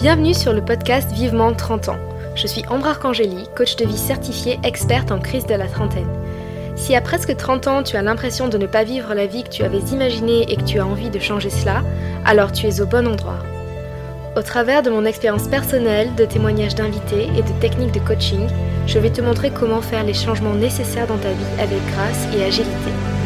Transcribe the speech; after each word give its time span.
Bienvenue 0.00 0.32
sur 0.32 0.52
le 0.52 0.64
podcast 0.64 1.10
Vivement 1.10 1.52
30 1.52 1.88
ans. 1.88 1.98
Je 2.36 2.46
suis 2.46 2.62
Ambre 2.68 2.86
Arcangeli, 2.86 3.48
coach 3.56 3.74
de 3.74 3.84
vie 3.84 3.98
certifiée 3.98 4.60
experte 4.62 5.10
en 5.10 5.18
crise 5.18 5.44
de 5.44 5.56
la 5.56 5.66
trentaine. 5.66 6.06
Si 6.76 6.94
à 6.94 7.00
presque 7.00 7.36
30 7.36 7.66
ans 7.66 7.82
tu 7.82 7.96
as 7.96 8.02
l'impression 8.02 8.46
de 8.46 8.58
ne 8.58 8.68
pas 8.68 8.84
vivre 8.84 9.12
la 9.12 9.26
vie 9.26 9.42
que 9.42 9.48
tu 9.48 9.64
avais 9.64 9.80
imaginée 9.92 10.42
et 10.48 10.56
que 10.56 10.62
tu 10.62 10.78
as 10.78 10.86
envie 10.86 11.10
de 11.10 11.18
changer 11.18 11.50
cela, 11.50 11.82
alors 12.24 12.52
tu 12.52 12.68
es 12.68 12.80
au 12.80 12.86
bon 12.86 13.08
endroit. 13.08 13.40
Au 14.36 14.42
travers 14.42 14.84
de 14.84 14.90
mon 14.90 15.04
expérience 15.04 15.48
personnelle, 15.48 16.14
de 16.14 16.26
témoignages 16.26 16.76
d'invités 16.76 17.24
et 17.36 17.42
de 17.42 17.60
techniques 17.60 17.92
de 17.92 18.06
coaching, 18.06 18.46
je 18.86 19.00
vais 19.00 19.10
te 19.10 19.20
montrer 19.20 19.50
comment 19.50 19.82
faire 19.82 20.04
les 20.04 20.14
changements 20.14 20.54
nécessaires 20.54 21.08
dans 21.08 21.18
ta 21.18 21.32
vie 21.32 21.60
avec 21.60 21.84
grâce 21.92 22.28
et 22.36 22.44
agilité. 22.44 23.17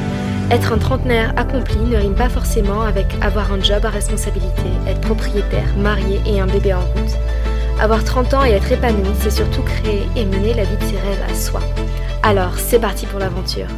Être 0.53 0.75
un 0.75 0.79
trentenaire 0.79 1.33
accompli 1.39 1.79
ne 1.79 1.97
rime 1.97 2.15
pas 2.15 2.29
forcément 2.29 2.83
avec 2.83 3.07
avoir 3.23 3.55
un 3.55 3.63
job 3.63 3.87
à 3.87 3.89
responsabilité, 3.89 4.69
être 4.87 5.01
propriétaire, 5.01 5.75
marié 5.79 6.21
et 6.27 6.41
un 6.41 6.47
bébé 6.47 6.75
en 6.75 6.81
route. 6.81 7.17
Avoir 7.81 8.05
30 8.05 8.35
ans 8.35 8.45
et 8.45 8.51
être 8.51 8.71
épanoui, 8.71 9.15
c'est 9.23 9.31
surtout 9.31 9.63
créer 9.63 10.03
et 10.15 10.27
mener 10.27 10.53
la 10.53 10.65
vie 10.65 10.77
de 10.77 10.85
ses 10.85 10.99
rêves 10.99 11.25
à 11.27 11.35
soi. 11.35 11.61
Alors, 12.23 12.59
c'est 12.59 12.79
parti 12.79 13.07
pour 13.07 13.19
l'aventure. 13.19 13.69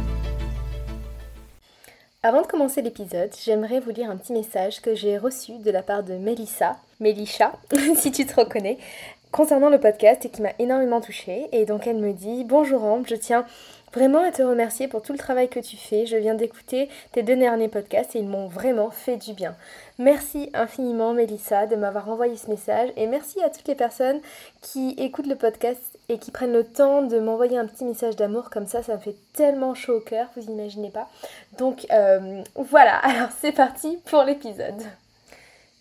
Avant 2.23 2.41
de 2.41 2.47
commencer 2.47 2.81
l'épisode, 2.81 3.31
j'aimerais 3.41 3.79
vous 3.79 3.91
lire 3.91 4.09
un 4.09 4.17
petit 4.17 4.33
message 4.33 4.81
que 4.81 4.95
j'ai 4.95 5.17
reçu 5.17 5.53
de 5.59 5.71
la 5.71 5.81
part 5.81 6.03
de 6.03 6.15
Melissa, 6.15 6.75
Melisha, 6.99 7.53
si 7.95 8.11
tu 8.11 8.25
te 8.25 8.35
reconnais, 8.35 8.79
concernant 9.31 9.69
le 9.69 9.79
podcast 9.79 10.25
et 10.25 10.29
qui 10.29 10.41
m'a 10.41 10.51
énormément 10.59 10.99
touchée. 10.99 11.47
Et 11.51 11.65
donc 11.65 11.87
elle 11.87 11.97
me 11.97 12.11
dit 12.11 12.43
Bonjour 12.43 12.83
Ambre, 12.83 13.05
je 13.07 13.15
tiens 13.15 13.45
vraiment 13.95 14.23
à 14.23 14.31
te 14.31 14.43
remercier 14.43 14.87
pour 14.87 15.01
tout 15.01 15.13
le 15.13 15.17
travail 15.17 15.47
que 15.47 15.59
tu 15.59 15.77
fais. 15.77 16.05
Je 16.05 16.17
viens 16.17 16.35
d'écouter 16.35 16.89
tes 17.13 17.23
deux 17.23 17.37
derniers 17.37 17.69
podcasts 17.69 18.15
et 18.15 18.19
ils 18.19 18.27
m'ont 18.27 18.47
vraiment 18.47 18.91
fait 18.91 19.15
du 19.15 19.33
bien. 19.33 19.55
Merci 19.97 20.49
infiniment 20.53 21.13
Mélissa 21.13 21.65
de 21.65 21.77
m'avoir 21.77 22.09
envoyé 22.09 22.35
ce 22.35 22.49
message 22.49 22.89
et 22.97 23.07
merci 23.07 23.41
à 23.41 23.49
toutes 23.49 23.67
les 23.67 23.75
personnes 23.75 24.19
qui 24.61 24.95
écoutent 24.97 25.27
le 25.27 25.35
podcast 25.35 25.81
et 26.09 26.19
qui 26.19 26.31
prennent 26.31 26.51
le 26.51 26.65
temps 26.65 27.01
de 27.03 27.19
m'envoyer 27.19 27.57
un 27.57 27.65
petit 27.65 27.85
message 27.85 28.17
d'amour 28.17 28.49
comme 28.49 28.67
ça, 28.67 28.83
ça 28.83 28.95
me 28.95 28.99
fait 28.99 29.15
tellement 29.33 29.73
chaud 29.73 29.97
au 29.97 30.01
cœur, 30.01 30.27
vous 30.35 30.51
imaginez 30.51 30.89
pas. 30.89 31.09
Donc 31.57 31.87
euh, 31.91 32.43
voilà, 32.55 32.97
alors 33.03 33.29
c'est 33.39 33.53
parti 33.53 33.97
pour 34.05 34.23
l'épisode. 34.23 34.83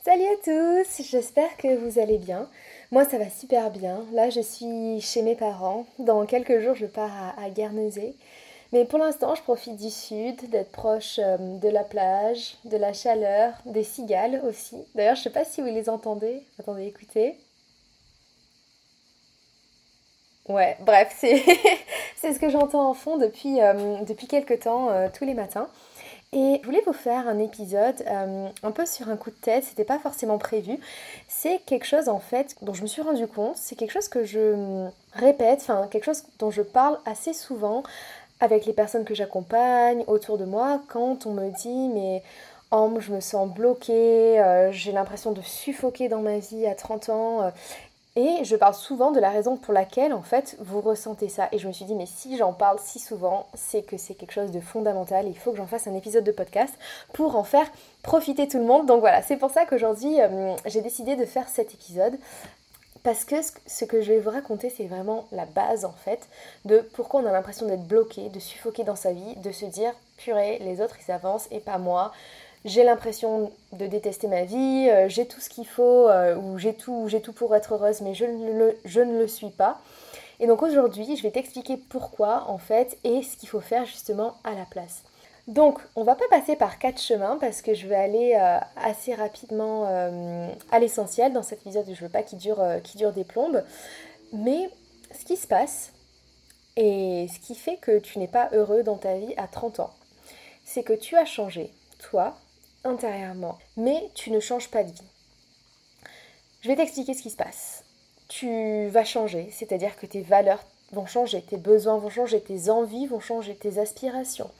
Salut 0.04 0.22
à 0.22 0.44
tous, 0.44 1.02
j'espère 1.02 1.56
que 1.56 1.76
vous 1.76 1.98
allez 1.98 2.18
bien. 2.18 2.46
Moi, 2.94 3.04
ça 3.04 3.18
va 3.18 3.28
super 3.28 3.72
bien. 3.72 4.04
Là, 4.12 4.30
je 4.30 4.40
suis 4.40 5.00
chez 5.00 5.22
mes 5.22 5.34
parents. 5.34 5.84
Dans 5.98 6.24
quelques 6.26 6.60
jours, 6.60 6.76
je 6.76 6.86
pars 6.86 7.34
à, 7.36 7.50
Guernesey. 7.50 8.14
Mais 8.72 8.84
pour 8.84 9.00
l'instant, 9.00 9.34
je 9.34 9.42
profite 9.42 9.74
du 9.74 9.90
sud, 9.90 10.48
d'être 10.48 10.70
proche 10.70 11.18
euh, 11.18 11.36
de 11.58 11.68
la 11.68 11.82
plage, 11.82 12.54
de 12.64 12.76
la 12.76 12.92
chaleur, 12.92 13.54
des 13.66 13.82
cigales 13.82 14.40
aussi. 14.48 14.76
D'ailleurs, 14.94 15.16
je 15.16 15.22
sais 15.22 15.30
pas 15.30 15.44
si 15.44 15.60
vous 15.60 15.66
les 15.66 15.88
entendez. 15.88 16.44
Attendez, 16.60 16.86
écoutez. 16.86 17.36
Ouais, 20.48 20.76
bref, 20.82 21.16
c'est 21.18 21.42
ce 22.32 22.38
que 22.38 22.48
j'entends 22.48 22.90
en 22.90 22.94
fond 22.94 23.18
depuis, 23.18 23.60
euh, 23.60 24.04
quelques 24.28 24.60
temps, 24.60 24.90
euh, 24.90 25.08
tous 25.12 25.24
les 25.24 25.34
matins. 25.34 25.68
Et 26.34 26.58
je 26.60 26.66
voulais 26.66 26.82
vous 26.84 26.92
faire 26.92 27.28
un 27.28 27.38
épisode 27.38 27.94
euh, 28.08 28.48
un 28.64 28.70
peu 28.72 28.84
sur 28.86 29.08
un 29.08 29.16
coup 29.16 29.30
de 29.30 29.36
tête, 29.36 29.62
c'était 29.62 29.84
pas 29.84 30.00
forcément 30.00 30.36
prévu. 30.36 30.80
C'est 31.28 31.60
quelque 31.64 31.86
chose 31.86 32.08
en 32.08 32.18
fait 32.18 32.56
dont 32.60 32.74
je 32.74 32.82
me 32.82 32.88
suis 32.88 33.02
rendu 33.02 33.28
compte, 33.28 33.56
c'est 33.56 33.76
quelque 33.76 33.92
chose 33.92 34.08
que 34.08 34.24
je 34.24 34.88
répète, 35.12 35.60
enfin 35.62 35.86
quelque 35.86 36.04
chose 36.04 36.24
dont 36.40 36.50
je 36.50 36.62
parle 36.62 36.98
assez 37.06 37.32
souvent 37.32 37.84
avec 38.40 38.66
les 38.66 38.72
personnes 38.72 39.04
que 39.04 39.14
j'accompagne 39.14 40.02
autour 40.08 40.36
de 40.36 40.44
moi 40.44 40.82
quand 40.88 41.24
on 41.26 41.34
me 41.34 41.50
dit 41.50 41.88
mais 41.94 42.20
oh, 42.72 42.90
je 42.98 43.12
me 43.12 43.20
sens 43.20 43.48
bloquée, 43.48 44.40
euh, 44.40 44.72
j'ai 44.72 44.90
l'impression 44.90 45.30
de 45.30 45.40
suffoquer 45.40 46.08
dans 46.08 46.20
ma 46.20 46.38
vie 46.38 46.66
à 46.66 46.74
30 46.74 47.08
ans. 47.10 47.42
Euh, 47.42 47.50
et 48.16 48.44
je 48.44 48.54
parle 48.54 48.74
souvent 48.74 49.10
de 49.10 49.18
la 49.18 49.30
raison 49.30 49.56
pour 49.56 49.74
laquelle 49.74 50.12
en 50.12 50.22
fait 50.22 50.56
vous 50.60 50.80
ressentez 50.80 51.28
ça. 51.28 51.48
Et 51.50 51.58
je 51.58 51.66
me 51.66 51.72
suis 51.72 51.84
dit 51.84 51.94
mais 51.94 52.06
si 52.06 52.36
j'en 52.36 52.52
parle 52.52 52.78
si 52.82 52.98
souvent, 53.00 53.46
c'est 53.54 53.82
que 53.82 53.96
c'est 53.96 54.14
quelque 54.14 54.32
chose 54.32 54.52
de 54.52 54.60
fondamental. 54.60 55.26
Il 55.26 55.36
faut 55.36 55.50
que 55.50 55.56
j'en 55.56 55.66
fasse 55.66 55.86
un 55.88 55.94
épisode 55.94 56.24
de 56.24 56.32
podcast 56.32 56.72
pour 57.12 57.36
en 57.36 57.44
faire 57.44 57.66
profiter 58.02 58.46
tout 58.46 58.58
le 58.58 58.64
monde. 58.64 58.86
Donc 58.86 59.00
voilà, 59.00 59.22
c'est 59.22 59.36
pour 59.36 59.50
ça 59.50 59.66
qu'aujourd'hui 59.66 60.20
euh, 60.20 60.54
j'ai 60.66 60.80
décidé 60.80 61.16
de 61.16 61.24
faire 61.24 61.48
cet 61.48 61.74
épisode. 61.74 62.16
Parce 63.02 63.26
que 63.26 63.36
ce 63.66 63.84
que 63.84 64.00
je 64.00 64.12
vais 64.12 64.20
vous 64.20 64.30
raconter, 64.30 64.70
c'est 64.70 64.86
vraiment 64.86 65.26
la 65.30 65.44
base 65.44 65.84
en 65.84 65.92
fait 65.92 66.26
de 66.64 66.78
pourquoi 66.94 67.20
on 67.20 67.26
a 67.26 67.32
l'impression 67.32 67.66
d'être 67.66 67.86
bloqué, 67.86 68.30
de 68.30 68.38
suffoquer 68.38 68.82
dans 68.82 68.96
sa 68.96 69.12
vie, 69.12 69.36
de 69.36 69.52
se 69.52 69.66
dire 69.66 69.92
purée, 70.16 70.58
les 70.60 70.80
autres 70.80 70.96
ils 71.06 71.12
avancent 71.12 71.48
et 71.50 71.60
pas 71.60 71.76
moi 71.76 72.12
j'ai 72.64 72.82
l'impression 72.82 73.52
de 73.72 73.86
détester 73.86 74.26
ma 74.26 74.44
vie, 74.44 74.88
euh, 74.90 75.08
j'ai 75.08 75.26
tout 75.26 75.40
ce 75.40 75.50
qu'il 75.50 75.66
faut, 75.66 76.08
euh, 76.08 76.34
ou 76.36 76.58
j'ai 76.58 76.74
tout, 76.74 77.08
tout 77.22 77.32
pour 77.32 77.54
être 77.54 77.74
heureuse, 77.74 78.00
mais 78.00 78.14
je 78.14 78.24
ne, 78.24 78.52
le, 78.52 78.78
je 78.84 79.00
ne 79.00 79.18
le 79.18 79.28
suis 79.28 79.50
pas. 79.50 79.80
Et 80.40 80.46
donc 80.46 80.62
aujourd'hui, 80.62 81.16
je 81.16 81.22
vais 81.22 81.30
t'expliquer 81.30 81.76
pourquoi 81.76 82.44
en 82.48 82.58
fait 82.58 82.98
et 83.04 83.22
ce 83.22 83.36
qu'il 83.36 83.48
faut 83.48 83.60
faire 83.60 83.84
justement 83.84 84.34
à 84.44 84.54
la 84.54 84.64
place. 84.64 85.02
Donc, 85.46 85.78
on 85.94 86.04
va 86.04 86.14
pas 86.14 86.24
passer 86.30 86.56
par 86.56 86.78
quatre 86.78 86.98
chemins 86.98 87.36
parce 87.38 87.60
que 87.60 87.74
je 87.74 87.86
vais 87.86 87.94
aller 87.94 88.34
euh, 88.34 88.58
assez 88.76 89.14
rapidement 89.14 89.84
à 90.70 90.78
l'essentiel 90.78 91.34
dans 91.34 91.42
cet 91.42 91.60
épisode. 91.60 91.84
Je 91.92 92.02
veux 92.02 92.08
pas 92.08 92.22
qu'il 92.22 92.38
dure, 92.38 92.64
dure 92.96 93.12
des 93.12 93.24
plombes. 93.24 93.62
Mais 94.32 94.70
ce 95.12 95.26
qui 95.26 95.36
se 95.36 95.46
passe 95.46 95.92
et 96.76 97.28
ce 97.32 97.38
qui 97.46 97.54
fait 97.54 97.76
que 97.76 97.98
tu 97.98 98.18
n'es 98.18 98.26
pas 98.26 98.48
heureux 98.52 98.82
dans 98.82 98.96
ta 98.96 99.18
vie 99.18 99.34
à 99.36 99.46
30 99.46 99.80
ans, 99.80 99.90
c'est 100.64 100.82
que 100.82 100.94
tu 100.94 101.14
as 101.14 101.26
changé, 101.26 101.70
toi, 101.98 102.34
intérieurement, 102.84 103.58
mais 103.76 104.10
tu 104.14 104.30
ne 104.30 104.40
changes 104.40 104.70
pas 104.70 104.84
de 104.84 104.90
vie. 104.90 105.10
Je 106.62 106.68
vais 106.68 106.76
t'expliquer 106.76 107.14
ce 107.14 107.22
qui 107.22 107.30
se 107.30 107.36
passe. 107.36 107.84
Tu 108.28 108.88
vas 108.88 109.04
changer, 109.04 109.48
c'est-à-dire 109.50 109.96
que 109.96 110.06
tes 110.06 110.22
valeurs 110.22 110.64
vont 110.92 111.06
changer, 111.06 111.42
tes 111.42 111.56
besoins 111.56 111.98
vont 111.98 112.10
changer, 112.10 112.40
tes 112.40 112.70
envies 112.70 113.06
vont 113.06 113.20
changer, 113.20 113.54
tes 113.54 113.78
aspirations. 113.78 114.50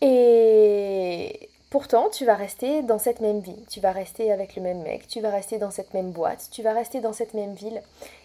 Et 0.00 1.48
pourtant, 1.70 2.08
tu 2.10 2.24
vas 2.24 2.34
rester 2.34 2.82
dans 2.82 2.98
cette 2.98 3.20
même 3.20 3.40
vie, 3.40 3.64
tu 3.70 3.80
vas 3.80 3.92
rester 3.92 4.32
avec 4.32 4.56
le 4.56 4.62
même 4.62 4.82
mec, 4.82 5.06
tu 5.06 5.20
vas 5.20 5.30
rester 5.30 5.58
dans 5.58 5.70
cette 5.70 5.94
même 5.94 6.10
boîte, 6.10 6.48
tu 6.50 6.62
vas 6.62 6.72
rester 6.72 7.00
dans 7.00 7.12
cette 7.12 7.34
même 7.34 7.54
ville. 7.54 7.80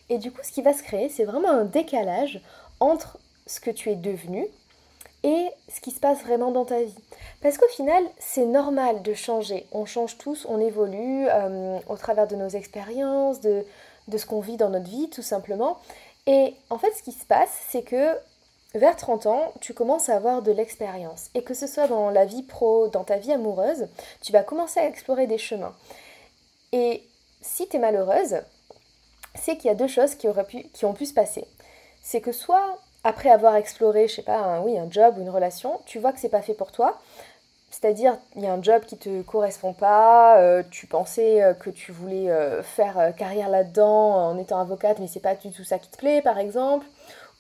Et 0.10 0.18
du 0.18 0.32
coup, 0.32 0.42
ce 0.44 0.52
qui 0.52 0.62
va 0.62 0.74
se 0.74 0.84
créer, 0.84 1.10
c'est 1.10 1.26
vraiment 1.26 1.52
un 1.52 1.66
décalage 1.66 2.42
entre 2.80 3.20
ce 3.46 3.60
que 3.60 3.72
tu 3.72 3.92
es 3.92 3.96
devenu 3.96 4.48
et 5.24 5.50
ce 5.74 5.82
qui 5.82 5.92
se 5.92 6.00
passe 6.00 6.22
vraiment 6.24 6.52
dans 6.52 6.66
ta 6.66 6.82
vie. 6.82 6.96
Parce 7.42 7.58
qu'au 7.58 7.68
final, 7.68 8.04
c'est 8.20 8.46
normal 8.46 9.02
de 9.02 9.14
changer. 9.14 9.66
On 9.72 9.86
change 9.86 10.18
tous, 10.18 10.46
on 10.50 10.60
évolue 10.60 11.28
euh, 11.30 11.78
au 11.88 11.98
travers 11.98 12.28
de 12.28 12.36
nos 12.36 12.50
expériences, 12.50 13.42
de, 13.42 13.66
ce 14.16 14.26
qu'on 14.26 14.40
vit 14.40 14.58
dans 14.58 14.70
notre 14.70 14.90
vie, 14.90 15.10
tout 15.10 15.22
simplement. 15.22 15.78
Et 16.26 16.54
en 16.70 16.78
fait, 16.78 16.92
ce 16.92 17.04
qui 17.04 17.12
se 17.12 17.26
passe, 17.26 17.52
c'est 17.70 17.84
que 17.84 18.18
vers 18.76 18.96
30 18.96 19.26
ans, 19.26 19.54
tu 19.62 19.74
commences 19.74 20.10
à 20.10 20.16
avoir 20.16 20.42
de 20.42 20.52
l'expérience. 20.52 21.30
Et 21.34 21.44
que 21.44 21.54
ce 21.54 21.68
soit 21.68 21.88
dans 21.88 22.10
la 22.10 22.26
vie 22.26 22.44
pro, 22.44 22.88
dans 22.88 23.04
ta 23.04 23.18
vie 23.18 23.34
amoureuse, 23.34 23.88
tu 24.22 24.32
vas 24.32 24.44
commencer 24.44 24.80
à 24.80 24.86
explorer 24.86 25.28
des 25.28 25.38
chemins. 25.38 25.76
Et 26.72 27.04
si 27.42 27.68
tu 27.68 27.78
es 27.78 27.80
malheureuse, 27.80 28.38
c'est 29.36 29.58
qu'il 29.58 29.68
y 29.68 29.72
a 29.72 29.76
deux 29.76 29.88
choses 29.88 30.16
qui, 30.16 30.28
auraient 30.28 30.46
pu, 30.46 30.64
qui 30.74 30.86
ont 30.86 30.94
pu 30.94 31.06
se 31.06 31.14
passer. 31.14 31.46
C'est 32.02 32.22
que 32.22 32.32
soit 32.32 32.78
après 33.04 33.30
avoir 33.30 33.56
exploré, 33.56 34.08
je 34.08 34.16
sais 34.16 34.22
pas, 34.22 34.38
un, 34.38 34.62
oui, 34.62 34.78
un 34.78 34.90
job 34.90 35.16
ou 35.18 35.22
une 35.22 35.30
relation, 35.30 35.80
tu 35.86 36.00
vois 36.00 36.12
que 36.12 36.20
c'est 36.20 36.30
pas 36.30 36.42
fait 36.42 36.54
pour 36.54 36.72
toi. 36.72 37.00
C'est-à-dire, 37.72 38.18
il 38.36 38.44
y 38.44 38.48
a 38.48 38.54
un 38.54 38.62
job 38.62 38.84
qui 38.86 38.98
te 38.98 39.22
correspond 39.22 39.74
pas, 39.74 40.40
euh, 40.42 40.64
tu 40.72 40.88
pensais 40.88 41.44
euh, 41.44 41.54
que 41.54 41.70
tu 41.70 41.92
voulais 41.92 42.30
euh, 42.30 42.64
faire 42.64 43.14
carrière 43.16 43.48
là-dedans 43.50 44.16
en 44.16 44.38
étant 44.40 44.60
avocate, 44.60 45.00
mais 45.00 45.08
c'est 45.08 45.20
pas 45.20 45.36
du 45.36 45.52
tout 45.52 45.64
ça 45.64 45.78
qui 45.78 45.90
te 45.90 45.98
plaît, 45.98 46.22
par 46.22 46.40
exemple. 46.40 46.86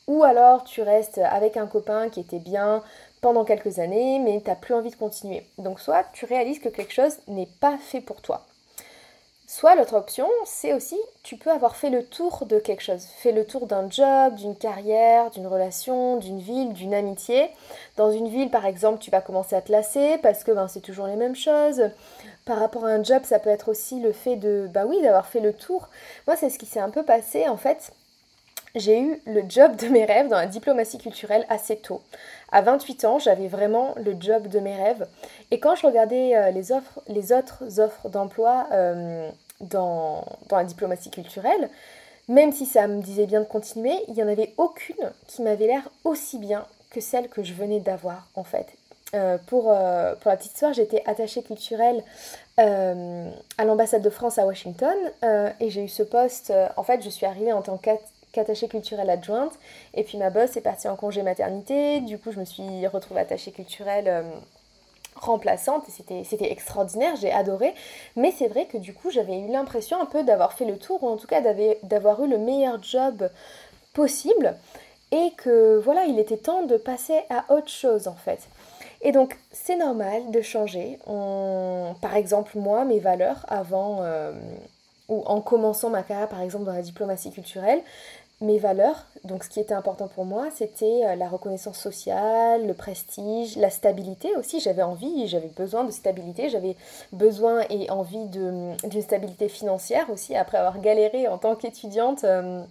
Ou 0.07 0.23
alors, 0.23 0.63
tu 0.63 0.81
restes 0.81 1.17
avec 1.17 1.57
un 1.57 1.67
copain 1.67 2.09
qui 2.09 2.19
était 2.19 2.39
bien 2.39 2.83
pendant 3.21 3.43
quelques 3.43 3.79
années, 3.79 4.19
mais 4.19 4.39
tu 4.41 4.49
n'as 4.49 4.55
plus 4.55 4.73
envie 4.73 4.91
de 4.91 4.95
continuer. 4.95 5.45
Donc, 5.57 5.79
soit 5.79 6.05
tu 6.13 6.25
réalises 6.25 6.59
que 6.59 6.69
quelque 6.69 6.93
chose 6.93 7.17
n'est 7.27 7.49
pas 7.59 7.77
fait 7.77 8.01
pour 8.01 8.21
toi. 8.21 8.45
Soit 9.51 9.73
l'autre 9.73 9.95
option, 9.95 10.27
c'est 10.45 10.73
aussi, 10.73 10.99
tu 11.23 11.35
peux 11.35 11.49
avoir 11.49 11.75
fait 11.75 11.89
le 11.89 12.05
tour 12.05 12.45
de 12.45 12.59
quelque 12.59 12.83
chose, 12.83 13.03
fait 13.17 13.31
le 13.31 13.47
tour 13.47 13.65
d'un 13.65 13.89
job, 13.89 14.35
d'une 14.35 14.55
carrière, 14.55 15.31
d'une 15.31 15.47
relation, 15.47 16.17
d'une 16.17 16.37
ville, 16.37 16.71
d'une 16.71 16.93
amitié. 16.93 17.49
Dans 17.97 18.11
une 18.11 18.29
ville, 18.29 18.51
par 18.51 18.67
exemple, 18.67 18.99
tu 18.99 19.09
vas 19.09 19.21
commencer 19.21 19.55
à 19.55 19.63
te 19.63 19.71
lasser 19.71 20.19
parce 20.21 20.43
que 20.43 20.51
ben, 20.51 20.67
c'est 20.67 20.81
toujours 20.81 21.07
les 21.07 21.15
mêmes 21.15 21.35
choses. 21.35 21.81
Par 22.45 22.59
rapport 22.59 22.85
à 22.85 22.89
un 22.89 23.01
job, 23.01 23.23
ça 23.23 23.39
peut 23.39 23.49
être 23.49 23.69
aussi 23.69 23.99
le 23.99 24.11
fait 24.11 24.35
de, 24.35 24.69
bah 24.71 24.85
oui, 24.85 25.01
d'avoir 25.01 25.25
fait 25.25 25.39
le 25.39 25.53
tour. 25.53 25.89
Moi, 26.27 26.35
c'est 26.35 26.51
ce 26.51 26.59
qui 26.59 26.67
s'est 26.67 26.79
un 26.79 26.91
peu 26.91 27.01
passé 27.01 27.47
en 27.47 27.57
fait 27.57 27.91
j'ai 28.75 28.99
eu 28.99 29.21
le 29.25 29.43
job 29.47 29.75
de 29.75 29.87
mes 29.87 30.05
rêves 30.05 30.27
dans 30.27 30.37
la 30.37 30.45
diplomatie 30.45 30.97
culturelle 30.97 31.45
assez 31.49 31.77
tôt. 31.77 32.01
À 32.51 32.61
28 32.61 33.05
ans, 33.05 33.19
j'avais 33.19 33.47
vraiment 33.47 33.95
le 33.97 34.15
job 34.19 34.47
de 34.47 34.59
mes 34.59 34.75
rêves. 34.75 35.07
Et 35.51 35.59
quand 35.59 35.75
je 35.75 35.85
regardais 35.85 36.35
euh, 36.35 36.51
les, 36.51 36.71
autres 37.31 37.79
offres 37.79 38.09
d'emploi 38.09 38.67
euh, 38.71 39.29
dans, 39.61 40.23
la 40.51 40.63
diplomatie 40.63 41.09
culturelle, 41.09 41.69
même 42.27 42.51
si 42.51 42.65
ça 42.65 42.87
me 42.87 43.01
disait 43.01 43.25
bien 43.25 43.41
de 43.41 43.45
continuer, 43.45 43.95
il 44.07 44.13
n'y 44.13 44.23
en 44.23 44.27
avait 44.27 44.53
aucune 44.57 45.11
qui 45.27 45.41
m'avait 45.41 45.67
l'air 45.67 45.89
aussi 46.03 46.37
bien 46.37 46.65
que 46.91 47.01
celle 47.01 47.27
que 47.27 47.43
je 47.43 47.53
venais 47.53 47.79
d'avoir 47.79 48.27
en 48.35 48.43
fait. 48.43 48.67
pour, 49.47 49.63
pour 49.63 49.71
la 49.71 50.37
petite 50.37 50.53
histoire, 50.53 50.73
j'étais 50.73 51.01
attachée 51.07 51.41
culturelle 51.41 52.03
à 52.57 53.65
l'ambassade 53.65 54.03
de 54.03 54.09
France 54.11 54.37
à 54.37 54.45
Washington 54.45 54.95
et 55.59 55.71
j'ai 55.71 55.83
eu 55.83 55.87
ce 55.87 56.03
poste. 56.03 56.53
en 56.77 56.83
fait, 56.83 57.03
je 57.03 57.09
suis 57.09 57.25
arrivée 57.25 57.51
en 57.51 57.63
tant 57.63 57.77
qu'attachée 57.77 58.18
culturelle 58.69 59.09
adjointe 59.09 59.53
et 59.93 60.03
puis 60.03 60.17
ma 60.17 60.29
boss 60.29 60.57
est 60.57 60.61
partie 60.61 60.87
en 60.87 60.95
congé 60.95 61.23
maternité. 61.23 62.01
Du 62.01 62.17
coup, 62.17 62.31
je 62.31 62.39
me 62.39 62.45
suis 62.45 62.87
retrouvée 62.87 63.21
attachée 63.21 63.51
culturelle 63.51 64.25
remplaçante 65.19 65.83
et 65.89 66.23
c'était 66.23 66.51
extraordinaire, 66.51 67.15
j'ai 67.15 67.31
adoré. 67.31 67.73
Mais 68.15 68.31
c'est 68.31 68.47
vrai 68.47 68.65
que 68.65 68.77
du 68.77 68.93
coup 68.93 69.11
j'avais 69.11 69.39
eu 69.39 69.47
l'impression 69.47 70.01
un 70.01 70.05
peu 70.05 70.23
d'avoir 70.23 70.53
fait 70.53 70.65
le 70.65 70.77
tour, 70.77 71.03
ou 71.03 71.07
en 71.07 71.17
tout 71.17 71.27
cas 71.27 71.41
d'avoir 71.83 72.23
eu 72.23 72.27
le 72.27 72.37
meilleur 72.37 72.81
job 72.81 73.29
possible 73.93 74.55
et 75.11 75.31
que 75.37 75.77
voilà, 75.77 76.05
il 76.05 76.19
était 76.19 76.37
temps 76.37 76.63
de 76.63 76.77
passer 76.77 77.21
à 77.29 77.51
autre 77.53 77.69
chose 77.69 78.07
en 78.07 78.15
fait. 78.15 78.47
Et 79.01 79.11
donc 79.11 79.37
c'est 79.51 79.77
normal 79.77 80.31
de 80.31 80.41
changer. 80.41 80.99
Par 81.05 82.15
exemple 82.15 82.57
moi, 82.57 82.85
mes 82.85 82.99
valeurs 82.99 83.45
avant... 83.47 83.99
Euh, 84.01 84.31
ou 85.07 85.23
en 85.25 85.41
commençant 85.41 85.89
ma 85.89 86.03
carrière 86.03 86.29
par 86.29 86.41
exemple 86.41 86.65
dans 86.65 86.71
la 86.71 86.83
diplomatie 86.83 87.31
culturelle, 87.31 87.81
mes 88.41 88.57
valeurs, 88.57 89.05
donc 89.25 89.43
ce 89.43 89.49
qui 89.49 89.59
était 89.59 89.73
important 89.73 90.07
pour 90.07 90.23
moi, 90.23 90.47
c'était 90.55 91.01
euh, 91.03 91.15
la 91.15 91.27
reconnaissance 91.27 91.77
sociale, 91.77 92.65
le 92.65 92.73
prestige, 92.73 93.57
la 93.57 93.69
stabilité 93.69 94.33
aussi. 94.37 94.61
J'avais 94.61 94.81
envie, 94.81 95.27
j'avais 95.27 95.49
besoin 95.49 95.83
de 95.83 95.91
stabilité, 95.91 96.49
j'avais 96.49 96.77
besoin 97.11 97.63
et 97.69 97.89
envie 97.89 98.27
d'une 98.27 99.01
stabilité 99.01 99.49
financière 99.49 100.09
aussi, 100.09 100.35
après 100.35 100.57
avoir 100.57 100.79
galéré 100.79 101.27
en 101.27 101.37
tant 101.37 101.55
qu'étudiante. 101.55 102.23
Euh, 102.23 102.63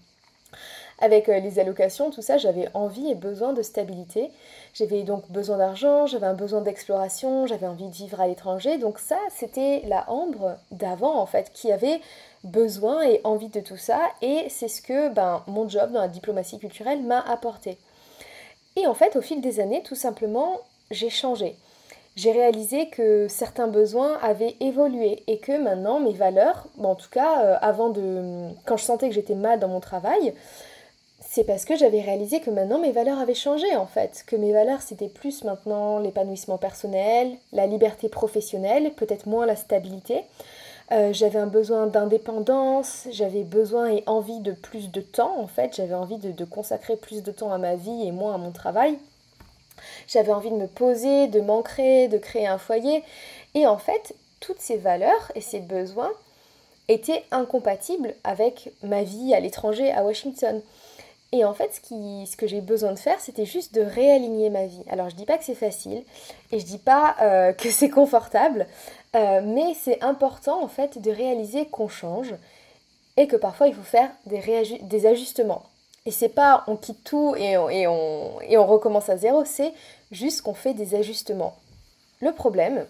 avec 1.00 1.28
euh, 1.28 1.38
les 1.38 1.58
allocations, 1.58 2.10
tout 2.10 2.22
ça, 2.22 2.38
j'avais 2.38 2.68
envie 2.74 3.10
et 3.10 3.14
besoin 3.14 3.52
de 3.52 3.62
stabilité. 3.62 4.30
J'avais 4.74 5.02
donc 5.02 5.30
besoin 5.30 5.58
d'argent, 5.58 6.06
j'avais 6.06 6.26
un 6.26 6.34
besoin 6.34 6.60
d'exploration, 6.60 7.46
j'avais 7.46 7.66
envie 7.66 7.88
de 7.88 7.94
vivre 7.94 8.20
à 8.20 8.26
l'étranger. 8.26 8.78
Donc 8.78 8.98
ça, 8.98 9.18
c'était 9.30 9.82
la 9.86 10.08
Ambre 10.10 10.56
d'avant 10.70 11.18
en 11.18 11.26
fait, 11.26 11.50
qui 11.52 11.72
avait 11.72 12.00
besoin 12.44 13.02
et 13.02 13.20
envie 13.24 13.48
de 13.48 13.60
tout 13.60 13.76
ça. 13.76 14.00
Et 14.22 14.46
c'est 14.48 14.68
ce 14.68 14.82
que 14.82 15.08
ben, 15.08 15.42
mon 15.46 15.68
job 15.68 15.92
dans 15.92 16.00
la 16.00 16.08
diplomatie 16.08 16.58
culturelle 16.58 17.02
m'a 17.02 17.20
apporté. 17.20 17.78
Et 18.76 18.86
en 18.86 18.94
fait, 18.94 19.16
au 19.16 19.20
fil 19.20 19.40
des 19.40 19.60
années, 19.60 19.82
tout 19.82 19.96
simplement, 19.96 20.60
j'ai 20.90 21.10
changé. 21.10 21.56
J'ai 22.18 22.32
réalisé 22.32 22.88
que 22.88 23.28
certains 23.28 23.68
besoins 23.68 24.18
avaient 24.22 24.56
évolué 24.58 25.22
et 25.28 25.38
que 25.38 25.56
maintenant 25.56 26.00
mes 26.00 26.12
valeurs, 26.12 26.66
en 26.82 26.96
tout 26.96 27.10
cas 27.10 27.44
euh, 27.44 27.56
avant 27.60 27.90
de... 27.90 28.48
quand 28.64 28.76
je 28.76 28.82
sentais 28.82 29.08
que 29.08 29.14
j'étais 29.14 29.36
mal 29.36 29.60
dans 29.60 29.68
mon 29.68 29.78
travail, 29.78 30.34
c'est 31.38 31.44
parce 31.44 31.64
que 31.64 31.76
j'avais 31.76 32.00
réalisé 32.00 32.40
que 32.40 32.50
maintenant 32.50 32.80
mes 32.80 32.90
valeurs 32.90 33.20
avaient 33.20 33.32
changé 33.32 33.76
en 33.76 33.86
fait, 33.86 34.24
que 34.26 34.34
mes 34.34 34.52
valeurs 34.52 34.82
c'était 34.82 35.06
plus 35.06 35.44
maintenant 35.44 36.00
l'épanouissement 36.00 36.58
personnel, 36.58 37.36
la 37.52 37.68
liberté 37.68 38.08
professionnelle, 38.08 38.90
peut-être 38.96 39.26
moins 39.26 39.46
la 39.46 39.54
stabilité. 39.54 40.24
Euh, 40.90 41.12
j'avais 41.12 41.38
un 41.38 41.46
besoin 41.46 41.86
d'indépendance, 41.86 43.06
j'avais 43.12 43.44
besoin 43.44 43.88
et 43.88 44.02
envie 44.06 44.40
de 44.40 44.50
plus 44.50 44.90
de 44.90 45.00
temps 45.00 45.38
en 45.38 45.46
fait, 45.46 45.76
j'avais 45.76 45.94
envie 45.94 46.16
de, 46.16 46.44
consacrer 46.44 46.96
plus 46.96 47.22
de 47.22 47.30
temps 47.30 47.52
à 47.52 47.58
ma 47.58 47.76
vie 47.76 48.04
et 48.04 48.10
moins 48.10 48.34
à 48.34 48.38
mon 48.38 48.50
travail. 48.50 48.98
J'avais 50.08 50.32
envie 50.32 50.50
de 50.50 50.56
me 50.56 50.66
poser, 50.66 51.28
de 51.28 51.40
m'ancrer, 51.40 52.08
de 52.08 52.18
créer 52.18 52.48
un 52.48 52.58
foyer. 52.58 53.04
Et 53.54 53.64
en 53.68 53.78
fait, 53.78 54.16
toutes 54.40 54.58
ces 54.58 54.76
valeurs 54.76 55.30
et 55.36 55.40
ces 55.40 55.60
besoins 55.60 56.10
étaient 56.88 57.22
incompatibles 57.30 58.14
avec 58.24 58.72
ma 58.82 59.04
vie 59.04 59.34
à 59.34 59.38
l'étranger 59.38 59.92
à 59.92 60.02
Washington. 60.02 60.60
Et 61.32 61.44
en 61.44 61.52
fait, 61.52 61.74
ce, 61.74 62.36
que 62.36 62.46
j'ai 62.46 62.62
besoin 62.62 62.92
de 62.92 62.98
faire, 62.98 63.20
c'était 63.20 63.44
juste 63.44 63.74
de 63.74 63.82
réaligner 63.82 64.48
ma 64.48 64.64
vie. 64.64 64.82
Alors, 64.88 65.10
je 65.10 65.14
dis 65.14 65.26
pas 65.26 65.36
que 65.36 65.44
c'est 65.44 65.54
facile 65.54 66.02
et 66.52 66.58
je 66.58 66.64
dis 66.64 66.78
pas 66.78 67.16
euh, 67.20 67.52
que 67.52 67.70
c'est 67.70 67.90
confortable, 67.90 68.66
euh, 69.14 69.42
mais 69.44 69.74
c'est 69.74 70.02
important 70.02 70.62
en 70.62 70.68
fait 70.68 70.98
de 70.98 71.10
réaliser 71.10 71.66
qu'on 71.66 71.88
change 71.88 72.34
et 73.18 73.26
que 73.26 73.36
parfois 73.36 73.68
il 73.68 73.74
faut 73.74 73.82
faire 73.82 74.10
des, 74.24 75.06
ajustements. 75.06 75.64
Et 76.06 76.12
c'est 76.12 76.30
pas 76.30 76.64
on 76.66 76.76
quitte 76.76 77.04
tout 77.04 77.34
et 77.36 77.58
on, 77.58 77.68
et 77.68 77.86
on, 77.86 78.40
et 78.40 78.56
on 78.56 78.66
recommence 78.66 79.10
à 79.10 79.18
zéro, 79.18 79.44
c'est 79.44 79.74
juste 80.10 80.40
qu'on 80.40 80.54
fait 80.54 80.72
des 80.72 80.94
ajustements. 80.94 81.56
Le 82.20 82.32
problème, 82.32 82.86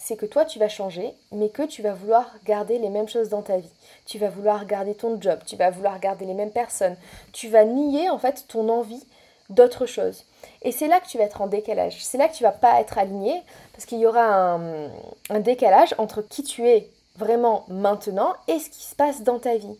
c'est 0.00 0.16
que 0.16 0.24
toi 0.24 0.46
tu 0.46 0.58
vas 0.58 0.68
changer, 0.68 1.12
mais 1.30 1.50
que 1.50 1.62
tu 1.62 1.82
vas 1.82 1.92
vouloir 1.92 2.26
garder 2.46 2.78
les 2.78 2.88
mêmes 2.88 3.08
choses 3.08 3.28
dans 3.28 3.42
ta 3.42 3.58
vie. 3.58 3.70
Tu 4.06 4.18
vas 4.18 4.30
vouloir 4.30 4.64
garder 4.64 4.94
ton 4.94 5.20
job, 5.20 5.38
tu 5.46 5.56
vas 5.56 5.70
vouloir 5.70 6.00
garder 6.00 6.24
les 6.24 6.32
mêmes 6.32 6.50
personnes. 6.50 6.96
Tu 7.32 7.48
vas 7.48 7.64
nier 7.64 8.08
en 8.08 8.18
fait 8.18 8.46
ton 8.48 8.68
envie 8.70 9.04
d'autre 9.50 9.84
chose. 9.84 10.24
Et 10.62 10.72
c'est 10.72 10.88
là 10.88 11.00
que 11.00 11.06
tu 11.06 11.18
vas 11.18 11.24
être 11.24 11.42
en 11.42 11.48
décalage. 11.48 12.02
C'est 12.02 12.16
là 12.16 12.28
que 12.28 12.34
tu 12.34 12.42
vas 12.42 12.50
pas 12.50 12.80
être 12.80 12.96
aligné 12.96 13.42
parce 13.72 13.84
qu'il 13.84 13.98
y 13.98 14.06
aura 14.06 14.54
un, 14.54 15.40
décalage 15.40 15.94
entre 15.98 16.22
qui 16.22 16.42
tu 16.44 16.66
es 16.66 16.88
vraiment 17.16 17.66
maintenant 17.68 18.32
et 18.48 18.58
ce 18.58 18.70
qui 18.70 18.84
se 18.84 18.94
passe 18.94 19.22
dans 19.22 19.38
ta 19.38 19.56
vie. 19.56 19.78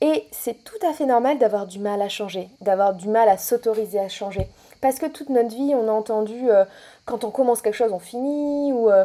Et 0.00 0.26
c'est 0.32 0.64
tout 0.64 0.84
à 0.84 0.92
fait 0.92 1.06
normal 1.06 1.38
d'avoir 1.38 1.66
du 1.66 1.78
mal 1.78 2.02
à 2.02 2.08
changer, 2.08 2.48
d'avoir 2.60 2.94
du 2.94 3.06
mal 3.06 3.28
à 3.28 3.38
s'autoriser 3.38 4.00
à 4.00 4.08
changer. 4.08 4.48
Parce 4.80 4.98
que 4.98 5.06
toute 5.06 5.28
notre 5.28 5.54
vie, 5.54 5.74
on 5.74 5.88
a 5.88 5.92
entendu 5.92 6.50
euh, 6.50 6.64
quand 7.04 7.24
on 7.24 7.30
commence 7.30 7.60
quelque 7.60 7.74
chose, 7.74 7.92
on 7.92 7.98
finit, 7.98 8.72
ou 8.72 8.90
euh, 8.90 9.04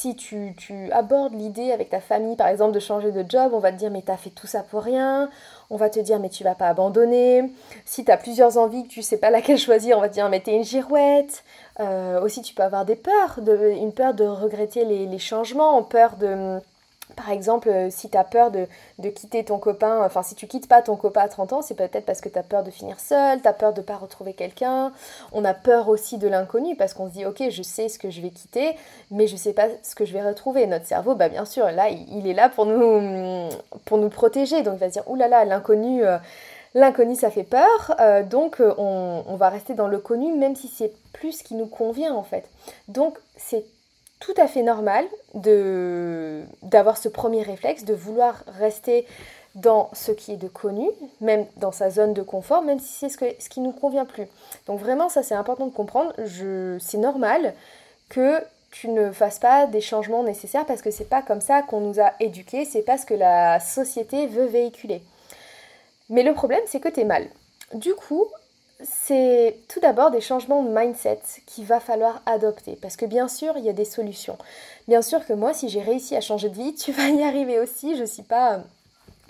si 0.00 0.16
tu, 0.16 0.54
abordes 0.92 1.34
l'idée 1.34 1.72
avec 1.72 1.90
ta 1.90 2.00
famille, 2.00 2.34
par 2.34 2.48
exemple, 2.48 2.72
de 2.72 2.80
changer 2.80 3.12
de 3.12 3.22
job, 3.28 3.52
on 3.52 3.58
va 3.58 3.70
te 3.70 3.76
dire 3.76 3.90
mais 3.90 4.00
t'as 4.00 4.16
fait 4.16 4.30
tout 4.30 4.46
ça 4.46 4.62
pour 4.62 4.82
rien, 4.82 5.28
on 5.68 5.76
va 5.76 5.90
te 5.90 6.00
dire 6.00 6.18
mais 6.18 6.30
tu 6.30 6.42
vas 6.42 6.54
pas 6.54 6.68
abandonner, 6.68 7.52
si 7.84 8.02
tu 8.06 8.10
as 8.10 8.16
plusieurs 8.16 8.56
envies 8.56 8.84
que 8.84 8.88
tu 8.88 9.02
sais 9.02 9.18
pas 9.18 9.28
laquelle 9.28 9.58
choisir, 9.58 9.98
on 9.98 10.00
va 10.00 10.08
te 10.08 10.14
dire 10.14 10.30
mais 10.30 10.40
t'es 10.40 10.56
une 10.56 10.64
girouette, 10.64 11.44
euh, 11.80 12.18
aussi 12.22 12.40
tu 12.40 12.54
peux 12.54 12.62
avoir 12.62 12.86
des 12.86 12.96
peurs, 12.96 13.40
une 13.46 13.92
peur 13.92 14.14
de 14.14 14.24
regretter 14.24 14.86
les, 14.86 15.04
les 15.04 15.18
changements, 15.18 15.82
peur 15.82 16.16
de 16.16 16.60
par 17.16 17.30
exemple, 17.30 17.68
euh, 17.68 17.90
si 17.90 18.08
tu 18.08 18.16
as 18.16 18.24
peur 18.24 18.50
de, 18.50 18.66
quitter 19.10 19.44
ton 19.44 19.58
copain, 19.58 20.04
enfin 20.04 20.22
si 20.22 20.34
tu 20.34 20.46
quittes 20.46 20.68
pas 20.68 20.82
ton 20.82 20.96
copain 20.96 21.22
à 21.22 21.28
30 21.28 21.52
ans, 21.52 21.62
c'est 21.62 21.74
peut-être 21.74 22.04
parce 22.04 22.20
que 22.20 22.28
tu 22.28 22.38
as 22.38 22.42
peur 22.42 22.62
de 22.62 22.70
finir 22.70 22.98
seul, 23.00 23.40
tu 23.40 23.48
as 23.48 23.52
peur 23.52 23.72
de 23.72 23.80
pas 23.80 23.96
retrouver 23.96 24.32
quelqu'un. 24.32 24.92
On 25.32 25.44
a 25.44 25.54
peur 25.54 25.88
aussi 25.88 26.18
de 26.18 26.28
l'inconnu 26.28 26.76
parce 26.76 26.94
qu'on 26.94 27.08
se 27.08 27.12
dit 27.12 27.26
ok, 27.26 27.50
je 27.50 27.62
sais 27.62 27.88
ce 27.88 27.98
que 27.98 28.10
je 28.10 28.20
vais 28.20 28.30
quitter, 28.30 28.76
mais 29.10 29.26
je 29.26 29.36
sais 29.36 29.52
pas 29.52 29.68
ce 29.82 29.94
que 29.94 30.04
je 30.04 30.12
vais 30.12 30.26
retrouver. 30.26 30.66
Notre 30.66 30.86
cerveau, 30.86 31.14
bah 31.14 31.28
bien 31.28 31.44
sûr, 31.44 31.70
là, 31.70 31.88
il, 31.88 32.26
est 32.26 32.34
là 32.34 32.48
pour 32.48 32.66
nous, 32.66 33.48
pour 33.84 33.98
nous 33.98 34.10
protéger. 34.10 34.62
Donc 34.62 34.74
il 34.76 34.80
va 34.80 34.88
se 34.88 34.94
dire 34.94 35.08
oulala, 35.08 35.44
l'inconnu. 35.44 36.04
Euh, 36.04 36.18
l'inconnu, 36.74 37.16
ça 37.16 37.30
fait 37.30 37.42
peur, 37.42 37.96
euh, 37.98 38.22
donc 38.22 38.60
on, 38.60 39.24
on 39.26 39.36
va 39.36 39.48
rester 39.48 39.74
dans 39.74 39.88
le 39.88 39.98
connu, 39.98 40.32
même 40.36 40.54
si 40.54 40.68
c'est 40.68 40.92
plus 41.12 41.32
ce 41.32 41.44
qui 41.44 41.54
nous 41.54 41.66
convient 41.66 42.14
en 42.14 42.22
fait. 42.22 42.48
Donc 42.88 43.18
c'est 43.36 43.64
tout 44.20 44.34
à 44.36 44.46
fait 44.46 44.62
normal 44.62 45.04
de 45.34 46.42
d'avoir 46.62 46.96
ce 46.96 47.08
premier 47.08 47.42
réflexe, 47.42 47.84
de 47.84 47.94
vouloir 47.94 48.44
rester 48.58 49.06
dans 49.56 49.90
ce 49.92 50.12
qui 50.12 50.32
est 50.32 50.36
de 50.36 50.46
connu, 50.46 50.88
même 51.20 51.44
dans 51.56 51.72
sa 51.72 51.90
zone 51.90 52.14
de 52.14 52.22
confort, 52.22 52.62
même 52.62 52.78
si 52.78 52.92
c'est 52.92 53.08
ce, 53.08 53.42
ce 53.42 53.48
qui 53.48 53.60
nous 53.60 53.72
convient 53.72 54.04
plus. 54.04 54.26
Donc 54.66 54.78
vraiment, 54.78 55.08
ça 55.08 55.22
c'est 55.22 55.34
important 55.34 55.66
de 55.66 55.72
comprendre. 55.72 56.12
C'est 56.78 56.98
normal 56.98 57.54
que 58.08 58.40
tu 58.70 58.88
ne 58.88 59.10
fasses 59.10 59.38
pas 59.38 59.66
des 59.66 59.80
changements 59.80 60.22
nécessaires 60.22 60.66
parce 60.66 60.82
que 60.82 60.90
c'est 60.90 61.08
pas 61.08 61.22
comme 61.22 61.40
ça 61.40 61.62
qu'on 61.62 61.80
nous 61.80 62.00
a 62.00 62.12
éduqués, 62.20 62.64
c'est 62.64 62.82
pas 62.82 62.98
ce 62.98 63.06
que 63.06 63.14
la 63.14 63.58
société 63.58 64.26
veut 64.28 64.46
véhiculer. 64.46 65.02
Mais 66.08 66.22
le 66.22 66.34
problème, 66.34 66.60
c'est 66.66 66.80
que 66.80 66.88
tu 66.88 67.00
es 67.00 67.04
mal. 67.04 67.26
Du 67.74 67.94
coup, 67.94 68.26
c'est 68.82 69.56
tout 69.68 69.80
d'abord 69.80 70.10
des 70.10 70.20
changements 70.20 70.62
de 70.62 70.70
mindset 70.70 71.20
qu'il 71.46 71.64
va 71.64 71.80
falloir 71.80 72.22
adopter. 72.26 72.76
Parce 72.80 72.96
que 72.96 73.06
bien 73.06 73.28
sûr, 73.28 73.54
il 73.56 73.64
y 73.64 73.68
a 73.68 73.72
des 73.72 73.84
solutions. 73.84 74.38
Bien 74.88 75.02
sûr 75.02 75.24
que 75.26 75.32
moi, 75.32 75.52
si 75.52 75.68
j'ai 75.68 75.82
réussi 75.82 76.16
à 76.16 76.20
changer 76.20 76.48
de 76.48 76.54
vie, 76.54 76.74
tu 76.78 76.92
vas 76.92 77.08
y 77.08 77.22
arriver 77.22 77.58
aussi. 77.58 77.96
Je 77.96 78.02
ne 78.02 78.06
suis 78.06 78.22
pas 78.22 78.60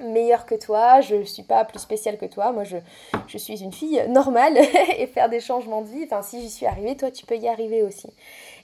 meilleure 0.00 0.46
que 0.46 0.54
toi, 0.54 1.00
je 1.00 1.16
ne 1.16 1.24
suis 1.24 1.42
pas 1.42 1.64
plus 1.64 1.78
spéciale 1.78 2.16
que 2.16 2.26
toi. 2.26 2.52
Moi, 2.52 2.64
je, 2.64 3.38
suis 3.38 3.62
une 3.62 3.72
fille 3.72 4.02
normale 4.08 4.56
et 4.98 5.06
faire 5.06 5.28
des 5.28 5.40
changements 5.40 5.82
de 5.82 5.88
vie, 5.88 6.08
si 6.22 6.40
j'y 6.40 6.50
suis 6.50 6.66
arrivée, 6.66 6.96
toi, 6.96 7.10
tu 7.10 7.26
peux 7.26 7.36
y 7.36 7.48
arriver 7.48 7.82
aussi. 7.82 8.08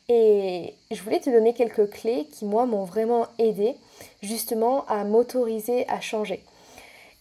Et 0.09 0.75
je 0.90 1.02
voulais 1.02 1.21
te 1.21 1.31
donner 1.31 1.52
quelques 1.52 1.90
clés 1.90 2.28
qui, 2.33 2.45
moi, 2.45 2.64
m'ont 2.64 2.85
vraiment 2.85 3.26
aidé 3.38 3.76
justement 4.23 4.87
à 4.87 5.05
m'autoriser 5.05 5.87
à 5.88 6.00
changer. 6.00 6.43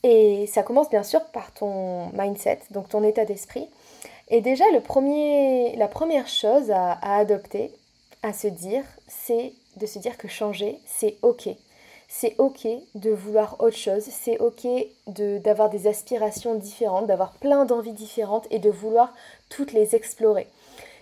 Et 0.07 0.45
ça 0.45 0.61
commence 0.61 0.91
bien 0.91 1.01
sûr 1.01 1.25
par 1.33 1.51
ton 1.51 2.11
mindset, 2.13 2.59
donc 2.69 2.89
ton 2.89 3.03
état 3.03 3.25
d'esprit. 3.25 3.67
Et 4.27 4.39
déjà, 4.39 4.63
la 4.71 5.87
première 5.87 6.27
chose 6.27 6.69
à, 6.69 6.99
adopter, 7.17 7.71
à 8.21 8.31
se 8.31 8.47
dire, 8.47 8.83
c'est 9.07 9.53
de 9.77 9.87
se 9.87 9.97
dire 9.97 10.19
que 10.19 10.27
changer, 10.27 10.77
c'est 10.85 11.17
ok. 11.23 11.49
C'est 12.07 12.35
ok 12.37 12.67
de 12.93 13.09
vouloir 13.09 13.55
autre 13.59 13.77
chose, 13.77 14.03
c'est 14.03 14.37
ok 14.37 14.67
d'avoir 15.07 15.71
des 15.71 15.87
aspirations 15.87 16.53
différentes, 16.53 17.07
d'avoir 17.07 17.31
plein 17.33 17.65
d'envies 17.65 17.91
différentes 17.91 18.45
et 18.51 18.59
de 18.59 18.69
vouloir 18.69 19.11
toutes 19.49 19.73
les 19.73 19.95
explorer. 19.95 20.47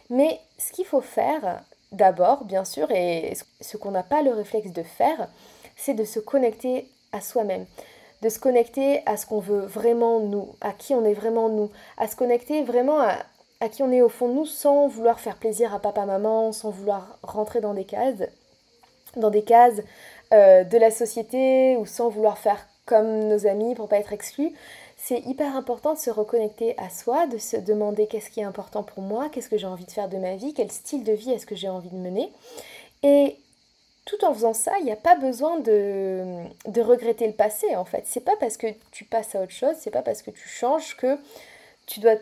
Mais 0.10 0.40
ce 0.58 0.72
qu'il 0.72 0.86
faut 0.86 1.02
faire 1.02 1.62
d'abord, 1.92 2.46
bien 2.46 2.64
sûr, 2.64 2.90
et 2.90 3.34
ce 3.60 3.76
qu'on 3.76 3.92
n'a 3.92 4.04
pas 4.04 4.22
le 4.22 4.32
réflexe 4.32 4.72
de 4.72 4.84
faire, 4.84 5.28
c'est 5.76 5.94
de 5.94 6.06
se 6.06 6.22
connecter 6.22 6.88
à 7.12 7.20
soi-même 7.20 7.66
de 8.24 8.30
se 8.30 8.40
connecter 8.40 9.02
à 9.06 9.18
ce 9.18 9.26
qu'on 9.26 9.40
veut 9.40 9.66
vraiment 9.66 10.22
nous, 10.22 10.56
à 10.62 10.72
qui 10.72 10.96
on 10.96 11.04
est 11.04 11.14
vraiment 11.14 11.50
nous, 11.50 11.70
à 11.98 12.08
se 12.08 12.16
connecter 12.16 12.64
vraiment 12.64 13.00
à, 13.02 13.18
qui 13.70 13.84
on 13.84 13.92
est 13.92 14.02
au 14.02 14.10
fond 14.10 14.30
de 14.30 14.34
nous 14.34 14.46
sans 14.46 14.88
vouloir 14.88 15.20
faire 15.20 15.36
plaisir 15.36 15.74
à 15.74 15.80
papa, 15.80 16.06
maman, 16.06 16.52
sans 16.54 16.70
vouloir 16.70 17.18
rentrer 17.22 17.60
dans 17.60 17.74
des 17.74 17.84
cases, 17.84 18.24
dans 19.18 19.30
des 19.30 19.44
cases 19.44 19.82
euh, 20.34 20.64
de 20.64 20.78
la 20.78 20.90
société 20.90 21.76
ou 21.78 21.86
sans 21.86 22.10
vouloir 22.10 22.38
faire 22.38 22.66
comme 22.86 23.28
nos 23.28 23.46
amis 23.46 23.76
pour 23.76 23.90
pas 23.90 23.98
être 23.98 24.14
exclus. 24.14 24.54
C'est 24.98 25.20
hyper 25.20 25.56
important 25.58 25.94
de 25.94 26.00
se 26.00 26.10
reconnecter 26.10 26.76
à 26.78 26.90
soi, 26.90 27.28
de 27.28 27.38
se 27.38 27.58
demander 27.58 28.08
qu'est-ce 28.08 28.30
qui 28.30 28.40
est 28.40 28.46
important 28.46 28.84
pour 28.84 29.04
moi, 29.04 29.28
qu'est-ce 29.30 29.50
que 29.50 29.58
j'ai 29.58 29.68
envie 29.68 29.86
de 29.86 29.92
faire 29.92 30.08
de 30.08 30.18
ma 30.18 30.38
vie, 30.38 30.54
quel 30.54 30.72
style 30.72 31.04
de 31.04 31.12
vie 31.12 31.32
est-ce 31.32 31.46
que 31.46 31.56
j'ai 31.56 31.68
envie 31.68 31.90
de 31.90 31.98
mener. 31.98 32.32
Et 33.04 33.36
tout 34.06 34.24
en 34.26 34.34
faisant 34.34 34.54
ça, 34.54 34.74
il 34.80 34.86
n'y 34.86 34.92
a 34.92 34.98
pas 34.98 35.16
besoin 35.16 35.60
de, 35.60 36.46
regretter 36.82 37.28
le 37.28 37.34
passé 37.34 37.76
en 37.76 37.86
fait. 37.86 38.04
C'est 38.06 38.24
pas 38.24 38.36
parce 38.40 38.58
que 38.58 38.68
tu 38.92 39.06
passes 39.06 39.36
à 39.36 39.42
autre 39.42 39.52
chose, 39.52 39.76
c'est 39.80 39.92
pas 39.92 40.02
parce 40.02 40.22
que 40.22 40.32
tu 40.32 40.48
changes 40.48 40.98
que 40.98 41.18
tu 41.86 42.00
dois 42.00 42.16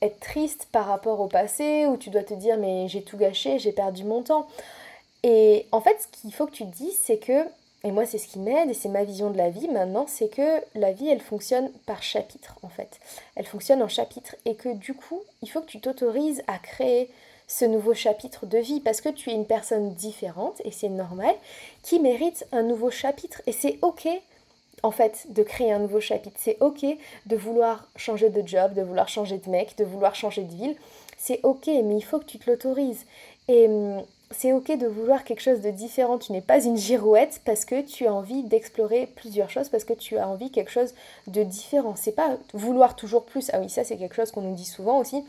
être 0.00 0.20
triste 0.20 0.68
par 0.70 0.86
rapport 0.86 1.20
au 1.20 1.26
passé 1.26 1.86
ou 1.86 1.96
tu 1.96 2.10
dois 2.10 2.22
te 2.22 2.34
dire 2.34 2.56
mais 2.58 2.88
j'ai 2.88 3.02
tout 3.02 3.16
gâché, 3.16 3.58
j'ai 3.58 3.72
perdu 3.72 4.04
mon 4.04 4.22
temps. 4.22 4.46
Et 5.22 5.66
en 5.72 5.80
fait, 5.80 5.96
ce 6.00 6.20
qu'il 6.20 6.32
faut 6.34 6.46
que 6.46 6.52
tu 6.52 6.66
te 6.66 6.76
dises, 6.76 6.98
c'est 7.02 7.18
que, 7.18 7.46
et 7.82 7.90
moi 7.90 8.06
c'est 8.06 8.18
ce 8.18 8.28
qui 8.28 8.38
m'aide 8.38 8.70
et 8.70 8.74
c'est 8.74 8.88
ma 8.88 9.04
vision 9.04 9.30
de 9.30 9.38
la 9.38 9.50
vie 9.50 9.68
maintenant, 9.68 10.06
c'est 10.06 10.28
que 10.28 10.62
la 10.74 10.92
vie 10.92 11.08
elle 11.08 11.20
fonctionne 11.20 11.70
par 11.86 12.02
chapitre 12.02 12.58
en 12.62 12.68
fait. 12.68 13.00
Elle 13.34 13.46
fonctionne 13.46 13.82
en 13.82 13.88
chapitre 13.88 14.36
et 14.44 14.54
que 14.54 14.72
du 14.72 14.94
coup, 14.94 15.20
il 15.42 15.50
faut 15.50 15.62
que 15.62 15.66
tu 15.66 15.80
t'autorises 15.80 16.42
à 16.46 16.58
créer 16.58 17.10
ce 17.46 17.64
nouveau 17.64 17.94
chapitre 17.94 18.46
de 18.46 18.58
vie 18.58 18.80
parce 18.80 19.00
que 19.00 19.08
tu 19.08 19.30
es 19.30 19.34
une 19.34 19.46
personne 19.46 19.94
différente 19.94 20.60
et 20.64 20.70
c'est 20.70 20.88
normal 20.88 21.34
qui 21.82 22.00
mérite 22.00 22.46
un 22.52 22.62
nouveau 22.62 22.90
chapitre 22.90 23.42
et 23.46 23.52
c'est 23.52 23.78
ok 23.82 24.08
en 24.82 24.90
fait 24.90 25.26
de 25.28 25.42
créer 25.42 25.72
un 25.72 25.78
nouveau 25.78 26.00
chapitre 26.00 26.36
c'est 26.38 26.56
ok 26.60 26.84
de 27.26 27.36
vouloir 27.36 27.88
changer 27.96 28.30
de 28.30 28.46
job 28.46 28.74
de 28.74 28.82
vouloir 28.82 29.08
changer 29.08 29.38
de 29.38 29.50
mec 29.50 29.76
de 29.76 29.84
vouloir 29.84 30.14
changer 30.14 30.42
de 30.42 30.54
ville 30.54 30.76
c'est 31.18 31.40
ok 31.42 31.66
mais 31.66 31.96
il 31.96 32.04
faut 32.04 32.18
que 32.18 32.24
tu 32.24 32.38
te 32.38 32.50
l'autorises 32.50 33.04
et 33.48 33.66
hum, 33.66 34.02
c'est 34.30 34.52
ok 34.52 34.76
de 34.76 34.86
vouloir 34.86 35.24
quelque 35.24 35.40
chose 35.40 35.60
de 35.60 35.70
différent. 35.70 36.18
Tu 36.18 36.32
n'es 36.32 36.40
pas 36.40 36.62
une 36.62 36.76
girouette 36.76 37.40
parce 37.44 37.64
que 37.64 37.80
tu 37.82 38.06
as 38.06 38.14
envie 38.14 38.42
d'explorer 38.42 39.06
plusieurs 39.14 39.50
choses, 39.50 39.68
parce 39.68 39.84
que 39.84 39.92
tu 39.92 40.18
as 40.18 40.28
envie 40.28 40.50
quelque 40.50 40.70
chose 40.70 40.94
de 41.26 41.42
différent. 41.42 41.94
C'est 41.96 42.14
pas 42.14 42.36
vouloir 42.52 42.96
toujours 42.96 43.24
plus. 43.24 43.50
Ah 43.52 43.60
oui, 43.60 43.68
ça 43.68 43.84
c'est 43.84 43.96
quelque 43.96 44.14
chose 44.14 44.30
qu'on 44.30 44.42
nous 44.42 44.54
dit 44.54 44.64
souvent 44.64 44.98
aussi 44.98 45.24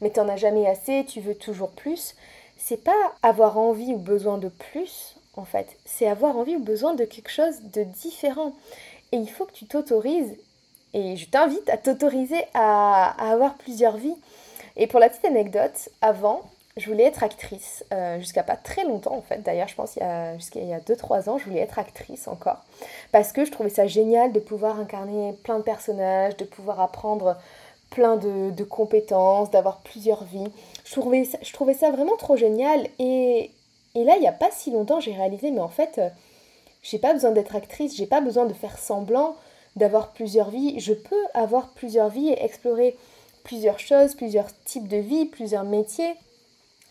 mais 0.00 0.10
t'en 0.10 0.28
as 0.28 0.36
jamais 0.36 0.66
assez, 0.66 1.04
tu 1.06 1.20
veux 1.20 1.34
toujours 1.34 1.70
plus. 1.70 2.14
C'est 2.56 2.82
pas 2.82 3.12
avoir 3.22 3.58
envie 3.58 3.94
ou 3.94 3.98
besoin 3.98 4.38
de 4.38 4.48
plus, 4.48 5.16
en 5.36 5.44
fait. 5.44 5.76
C'est 5.84 6.08
avoir 6.08 6.36
envie 6.36 6.56
ou 6.56 6.60
besoin 6.60 6.94
de 6.94 7.04
quelque 7.04 7.30
chose 7.30 7.60
de 7.72 7.84
différent. 7.84 8.52
Et 9.12 9.16
il 9.16 9.30
faut 9.30 9.46
que 9.46 9.52
tu 9.52 9.66
t'autorises, 9.66 10.36
et 10.94 11.16
je 11.16 11.26
t'invite 11.28 11.68
à 11.68 11.76
t'autoriser 11.76 12.44
à, 12.54 13.30
avoir 13.30 13.54
plusieurs 13.54 13.96
vies. 13.96 14.16
Et 14.76 14.86
pour 14.86 15.00
la 15.00 15.08
petite 15.08 15.24
anecdote, 15.24 15.88
avant, 16.00 16.42
je 16.76 16.88
voulais 16.88 17.04
être 17.04 17.22
actrice, 17.24 17.84
euh, 17.92 18.18
jusqu'à 18.20 18.42
pas 18.42 18.56
très 18.56 18.84
longtemps 18.84 19.16
en 19.16 19.22
fait. 19.22 19.42
D'ailleurs, 19.42 19.68
je 19.68 19.74
pense 19.74 19.98
jusqu'à 20.36 20.60
il 20.60 20.68
y 20.68 20.72
a 20.72 20.80
2-3 20.80 21.28
ans, 21.28 21.38
je 21.38 21.44
voulais 21.44 21.60
être 21.60 21.78
actrice 21.78 22.28
encore. 22.28 22.62
Parce 23.10 23.32
que 23.32 23.44
je 23.44 23.50
trouvais 23.50 23.70
ça 23.70 23.86
génial 23.86 24.32
de 24.32 24.40
pouvoir 24.40 24.78
incarner 24.78 25.32
plein 25.42 25.58
de 25.58 25.64
personnages, 25.64 26.36
de 26.36 26.44
pouvoir 26.44 26.80
apprendre 26.80 27.36
plein 27.90 28.16
de, 28.16 28.64
compétences, 28.64 29.50
d'avoir 29.50 29.80
plusieurs 29.80 30.24
vies. 30.24 30.50
Je 30.84 30.92
trouvais, 30.92 31.74
ça, 31.74 31.90
vraiment 31.90 32.16
trop 32.16 32.36
génial. 32.36 32.86
Et, 32.98 33.50
là, 33.94 34.16
il 34.16 34.20
n'y 34.20 34.28
a 34.28 34.32
pas 34.32 34.50
si 34.50 34.70
longtemps, 34.70 35.00
j'ai 35.00 35.12
réalisé, 35.12 35.50
mais 35.50 35.60
en 35.60 35.68
fait, 35.68 35.98
euh, 35.98 36.08
j'ai 36.82 36.98
pas 36.98 37.12
besoin 37.12 37.30
d'être 37.32 37.56
actrice, 37.56 37.96
j'ai 37.96 38.06
pas 38.06 38.20
besoin 38.20 38.46
de 38.46 38.54
faire 38.54 38.78
semblant 38.78 39.36
d'avoir 39.76 40.12
plusieurs 40.12 40.50
vies. 40.50 40.78
Je 40.80 40.92
peux 40.92 41.24
avoir 41.34 41.70
plusieurs 41.70 42.08
vies 42.08 42.30
et 42.30 42.44
explorer 42.44 42.96
plusieurs 43.44 43.78
choses, 43.78 44.14
plusieurs 44.14 44.48
types 44.64 44.88
de 44.88 44.98
vies, 44.98 45.26
plusieurs 45.26 45.64
métiers, 45.64 46.14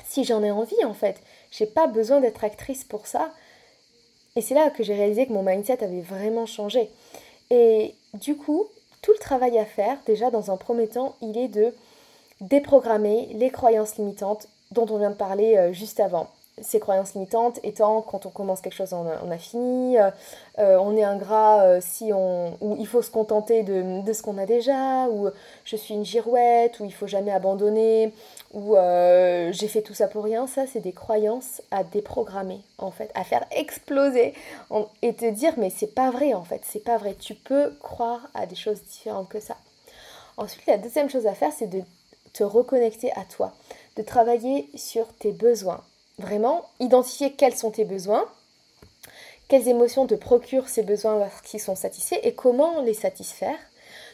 si 0.06 0.24
j'en 0.24 0.44
ai 0.44 0.52
envie 0.52 0.84
en 0.86 0.94
fait. 0.94 1.18
J'ai 1.52 1.66
pas 1.68 1.88
besoin 1.88 2.20
d'être 2.20 2.44
actrice 2.44 2.84
pour 2.84 3.08
ça. 3.08 3.32
Et 4.36 4.42
c'est 4.42 4.56
là 4.56 4.70
que 4.70 4.84
j'ai 4.84 4.94
réalisé 4.94 5.26
que 5.26 5.34
mon 5.34 5.44
mindset 5.44 5.84
avait 5.84 6.02
vraiment 6.02 6.46
changé. 6.46 6.90
Et 7.50 7.96
du 8.14 8.36
coup, 8.36 8.68
tout 9.08 9.14
le 9.14 9.20
travail 9.20 9.58
à 9.58 9.64
faire, 9.64 9.96
déjà 10.06 10.32
dans 10.32 10.52
un 10.52 10.58
premier 10.58 10.86
temps, 10.86 11.16
il 11.22 11.38
est 11.38 11.48
de 11.48 11.74
déprogrammer 12.42 13.30
les 13.36 13.50
croyances 13.50 13.96
limitantes 13.96 14.50
dont 14.72 14.86
on 14.90 14.98
vient 14.98 15.12
de 15.12 15.16
parler 15.16 15.56
euh, 15.56 15.72
juste 15.72 16.02
avant. 16.02 16.30
Ces 16.62 16.80
croyances 16.80 17.14
limitantes 17.14 17.60
étant 17.64 18.02
quand 18.02 18.26
on 18.26 18.30
commence 18.30 18.62
quelque 18.62 18.74
chose, 18.74 18.94
on 18.94 19.32
a, 19.32 19.38
fini, 19.38 19.98
euh, 20.00 20.10
euh, 20.58 20.78
on 20.78 20.98
est 20.98 21.04
ingrat 21.04 21.80
si 21.82 22.12
on, 22.14 22.58
ou 22.62 22.76
il 22.80 22.88
faut 22.88 23.02
se 23.02 23.12
contenter 23.12 23.64
de, 23.64 24.02
de 24.02 24.14
ce 24.14 24.24
qu'on 24.24 24.38
a 24.38 24.46
déjà, 24.46 25.08
ou 25.10 25.30
je 25.66 25.76
suis 25.76 25.94
une 25.94 26.06
girouette, 26.06 26.80
ou 26.80 26.86
il 26.86 26.94
faut 26.94 27.08
jamais 27.08 27.32
abandonner, 27.32 28.12
ou 28.54 28.76
j'ai 29.52 29.68
fait 29.68 29.82
tout 29.82 29.94
ça 29.94 30.08
pour 30.08 30.24
rien. 30.24 30.48
Ça, 30.48 30.66
c'est 30.66 30.80
des 30.80 30.94
croyances 30.94 31.62
à 31.72 31.84
déprogrammer 31.84 32.62
en 32.80 32.92
fait, 32.92 33.12
à 33.14 33.24
faire 33.24 33.46
exploser 33.52 34.34
et 35.02 35.14
te 35.14 35.30
dire 35.30 35.54
mais 35.58 35.70
c'est 35.70 35.94
pas 35.94 36.12
vrai 36.12 36.34
en 36.34 36.44
fait, 36.44 36.62
c'est 36.64 36.84
pas 36.84 36.98
vrai. 36.98 37.16
Tu 37.20 37.36
peux 37.36 37.72
croire 37.82 38.28
à 38.34 38.46
des 38.46 38.56
choses 38.56 38.82
différentes 38.84 39.30
que 39.30 39.40
ça. 39.40 39.58
Ensuite, 40.38 40.68
la 40.68 40.78
deuxième 40.78 41.10
chose 41.10 41.26
à 41.26 41.34
faire, 41.34 41.52
c'est 41.52 41.68
de 41.68 41.82
te 42.34 42.44
reconnecter 42.44 43.12
à 43.14 43.24
toi, 43.24 43.54
de 43.96 44.04
travailler 44.04 44.70
sur 44.76 45.08
tes 45.14 45.32
besoins. 45.32 45.84
Vraiment, 46.18 46.66
identifier 46.80 47.34
quels 47.34 47.56
sont 47.56 47.72
tes 47.72 47.86
besoins, 47.86 48.26
quelles 49.48 49.68
émotions 49.68 50.08
te 50.08 50.16
procurent 50.16 50.68
ces 50.68 50.84
besoins 50.84 51.20
lorsqu'ils 51.20 51.60
sont 51.60 51.76
satisfaits 51.76 52.20
et 52.24 52.34
comment 52.34 52.82
les 52.82 52.94
satisfaire. 52.94 53.58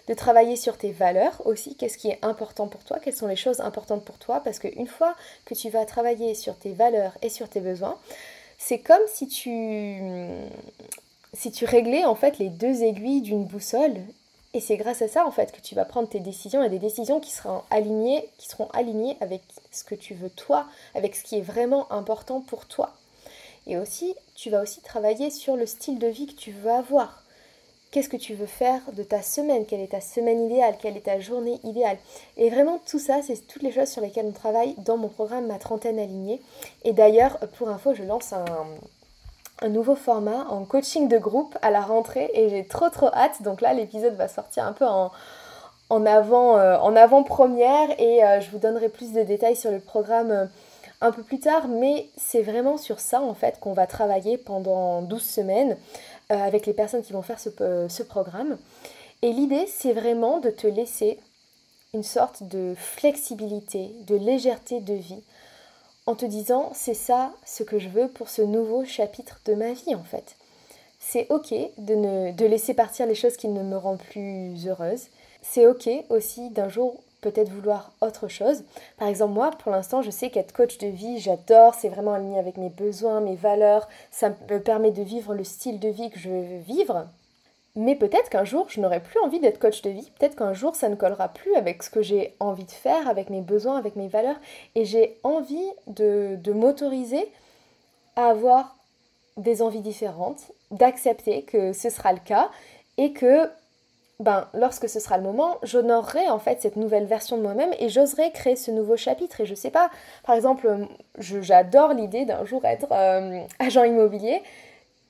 De 0.08 0.14
travailler 0.14 0.58
sur 0.58 0.78
tes 0.78 0.92
valeurs 0.92 1.42
aussi, 1.46 1.76
qu'est-ce 1.76 1.98
qui 1.98 2.10
est 2.10 2.20
important 2.24 2.68
pour 2.68 2.84
toi, 2.84 3.00
quelles 3.00 3.16
sont 3.16 3.28
les 3.28 3.38
choses 3.38 3.62
importantes 3.62 4.04
pour 4.04 4.18
toi, 4.18 4.42
parce 4.42 4.60
qu'une 4.60 4.86
fois 4.86 5.16
que 5.46 5.54
tu 5.54 5.70
vas 5.70 5.86
travailler 5.86 6.36
sur 6.36 6.58
tes 6.58 6.74
valeurs 6.74 7.18
et 7.22 7.30
sur 7.30 7.48
tes 7.48 7.62
besoins, 7.62 7.98
c'est 8.58 8.80
comme 8.80 9.02
si 9.08 9.28
tu, 9.30 10.02
si 11.32 11.52
tu 11.54 11.64
réglais 11.64 12.04
en 12.04 12.16
fait 12.16 12.38
les 12.38 12.50
deux 12.50 12.84
aiguilles 12.84 13.22
d'une 13.22 13.46
boussole 13.46 13.96
et 14.54 14.60
c'est 14.60 14.78
grâce 14.78 15.02
à 15.02 15.08
ça 15.08 15.26
en 15.26 15.32
fait 15.32 15.52
que 15.52 15.62
tu 15.62 15.74
vas 15.74 15.86
prendre 15.86 16.08
tes 16.08 16.20
décisions 16.20 16.64
et 16.64 16.70
des 16.70 16.80
décisions 16.80 17.20
qui 17.20 17.32
seront 17.32 17.64
alignées, 17.72 18.30
qui 18.38 18.48
seront 18.48 18.68
alignées 18.74 19.18
avec 19.20 19.42
ce 19.72 19.84
que 19.84 19.96
tu 19.96 20.14
veux 20.14 20.30
toi, 20.30 20.68
avec 20.94 21.16
ce 21.16 21.24
qui 21.24 21.38
est 21.38 21.42
vraiment 21.42 21.92
important 21.92 22.42
pour 22.42 22.68
toi. 22.68 22.94
Et 23.66 23.78
aussi, 23.78 24.16
tu 24.36 24.50
vas 24.50 24.62
aussi 24.62 24.82
travailler 24.82 25.32
sur 25.32 25.56
le 25.56 25.66
style 25.66 25.98
de 25.98 26.08
vie 26.08 26.28
que 26.28 26.40
tu 26.40 26.52
veux 26.52 26.70
avoir. 26.70 27.24
Qu'est-ce 27.92 28.10
que 28.10 28.18
tu 28.18 28.34
veux 28.34 28.48
faire 28.48 28.82
de 28.94 29.04
ta 29.04 29.22
semaine? 29.22 29.66
Quelle 29.66 29.80
est 29.80 29.92
ta 29.92 30.02
semaine 30.02 30.46
idéale? 30.46 30.78
Quelle 30.82 30.98
est 30.98 31.06
ta 31.06 31.20
journée 31.20 31.60
idéale? 31.64 31.98
Et 32.38 32.50
vraiment 32.50 32.80
tout 32.88 33.00
ça, 33.00 33.22
c'est 33.22 33.48
toutes 33.48 33.62
les 33.62 33.72
choses 33.72 33.90
sur 33.90 34.02
lesquelles 34.02 34.26
on 34.26 34.32
travaille 34.32 34.76
dans 34.80 34.98
mon 34.98 35.10
programme 35.10 35.48
Ma 35.48 35.60
trentaine 35.60 36.00
alignée. 36.00 36.42
Et 36.84 36.94
d'ailleurs, 36.94 37.38
pour 37.58 37.70
info, 37.70 37.94
je 37.94 38.04
lance 38.04 38.34
un, 38.34 38.46
un 39.64 39.70
nouveau 39.70 39.96
format 39.96 40.46
en 40.50 40.66
coaching 40.66 41.08
de 41.08 41.18
groupe 41.18 41.58
à 41.62 41.72
la 41.72 41.82
rentrée 41.82 42.30
et 42.34 42.50
j'ai 42.50 42.66
trop 42.66 42.90
trop 42.90 43.08
hâte. 43.08 43.42
Donc 43.42 43.62
là, 43.62 43.74
l'épisode 43.74 44.16
va 44.16 44.28
sortir 44.28 44.66
un 44.66 44.74
peu 44.74 44.86
en, 44.86 45.12
en 45.90 46.06
avant, 46.06 46.58
euh, 46.58 46.78
en 46.78 46.96
avant-première 46.96 47.90
et 47.98 48.24
euh, 48.24 48.42
je 48.42 48.52
vous 48.52 48.58
donnerai 48.58 48.90
plus 48.90 49.14
de 49.14 49.24
détails 49.24 49.56
sur 49.56 49.72
le 49.72 49.80
programme 49.80 50.32
euh, 50.32 50.46
un 51.00 51.12
peu 51.12 51.24
plus 51.24 51.40
tard. 51.40 51.70
Mais 51.70 52.08
c'est 52.18 52.42
vraiment 52.42 52.78
sur 52.78 53.00
ça 53.00 53.22
en 53.22 53.34
fait 53.34 53.60
qu'on 53.62 53.74
va 53.74 53.88
travailler 53.88 54.38
pendant 54.38 55.02
12 55.02 55.22
semaines 55.22 55.78
avec 56.30 56.66
les 56.66 56.74
personnes 56.74 57.04
qui 57.04 57.14
vont 57.14 57.22
faire 57.22 57.40
ce 57.40 58.04
programme. 58.04 58.58
Et 59.22 59.32
l'idée, 59.32 59.68
c'est 59.68 59.94
vraiment 59.94 60.40
de 60.40 60.50
te 60.50 60.66
laisser 60.66 61.20
une 61.94 62.02
sorte 62.02 62.44
de 62.44 62.74
flexibilité, 62.76 63.92
de 64.08 64.16
légèreté 64.16 64.80
de 64.80 64.94
vie 64.94 65.22
en 66.06 66.16
te 66.16 66.26
disant 66.26 66.72
c'est 66.74 66.94
ça 66.94 67.34
ce 67.46 67.64
que 67.64 67.80
je 67.80 67.90
veux 67.90 68.08
pour 68.08 68.30
ce 68.30 68.42
nouveau 68.42 68.86
chapitre 68.86 69.40
de 69.46 69.54
ma 69.54 69.74
vie 69.74 69.96
en 69.96 70.04
fait. 70.04 70.36
C'est 71.00 71.28
ok 71.30 71.54
de, 71.78 71.96
ne, 71.96 72.32
de 72.32 72.46
laisser 72.46 72.74
partir 72.74 73.06
les 73.06 73.16
choses 73.16 73.38
qui 73.38 73.48
ne 73.48 73.62
me 73.62 73.78
rendent 73.78 74.02
plus 74.02 74.68
heureuse. 74.68 75.08
C'est 75.42 75.68
ok 75.68 75.90
aussi 76.10 76.50
d'un 76.50 76.70
jour 76.70 76.96
peut-être 77.24 77.50
vouloir 77.50 77.92
autre 78.02 78.28
chose. 78.28 78.64
Par 78.98 79.08
exemple, 79.08 79.34
moi, 79.34 79.52
pour 79.52 79.72
l'instant, 79.72 80.02
je 80.02 80.12
sais 80.12 80.30
qu'être 80.30 80.54
coach 80.54 80.78
de 80.78 80.88
vie, 80.88 81.20
j'adore, 81.20 81.74
c'est 81.74 81.90
vraiment 81.90 82.14
aligné 82.14 82.38
avec 82.38 82.58
mes 82.58 82.70
besoins, 82.70 83.22
mes 83.22 83.36
valeurs, 83.36 83.88
ça 84.12 84.30
me 84.30 84.60
permet 84.60 84.92
de 84.92 85.02
vivre 85.02 85.34
le 85.34 85.44
style 85.44 85.80
de 85.80 85.90
vie 85.90 86.10
que 86.10 86.20
je 86.20 86.30
veux 86.30 86.60
vivre. 86.60 87.08
Mais 87.76 87.96
peut-être 87.96 88.30
qu'un 88.30 88.46
jour, 88.46 88.68
je 88.70 88.80
n'aurai 88.80 89.00
plus 89.00 89.20
envie 89.22 89.40
d'être 89.40 89.58
coach 89.58 89.82
de 89.82 89.90
vie. 89.90 90.12
Peut-être 90.20 90.36
qu'un 90.36 90.54
jour, 90.54 90.76
ça 90.76 90.90
ne 90.90 90.96
collera 90.96 91.30
plus 91.30 91.56
avec 91.56 91.82
ce 91.82 91.90
que 91.90 92.04
j'ai 92.04 92.36
envie 92.40 92.66
de 92.66 92.72
faire, 92.72 93.10
avec 93.10 93.32
mes 93.32 93.42
besoins, 93.42 93.78
avec 93.78 93.96
mes 93.96 94.08
valeurs. 94.08 94.40
Et 94.76 94.86
j'ai 94.86 95.18
envie 95.24 95.72
de, 95.88 96.38
m'autoriser 96.54 97.28
à 98.16 98.28
avoir 98.28 98.76
des 99.38 99.64
envies 99.64 99.82
différentes, 99.82 100.52
d'accepter 100.70 101.42
que 101.42 101.74
ce 101.74 101.90
sera 101.90 102.14
le 102.14 102.20
cas 102.20 102.52
et 102.98 103.12
que 103.12 103.50
ben, 104.20 104.48
lorsque 104.54 104.88
ce 104.88 105.00
sera 105.00 105.18
le 105.18 105.24
moment, 105.24 105.58
j'honorerai 105.64 106.30
en 106.30 106.38
fait 106.38 106.62
cette 106.62 106.76
nouvelle 106.76 107.06
version 107.06 107.38
de 107.38 107.42
moi-même 107.42 107.74
et 107.80 107.90
j'oserai 107.90 108.32
créer 108.34 108.56
ce 108.56 108.70
nouveau 108.70 108.98
chapitre. 108.98 109.42
Et 109.42 109.48
je 109.48 109.56
sais 109.56 109.72
pas, 109.72 109.90
par 110.24 110.36
exemple, 110.36 110.70
j'adore 111.18 111.94
l'idée 111.94 112.26
d'un 112.26 112.46
jour 112.46 112.64
être 112.66 112.92
euh, 112.92 113.42
agent 113.58 113.84
immobilier. 113.84 114.44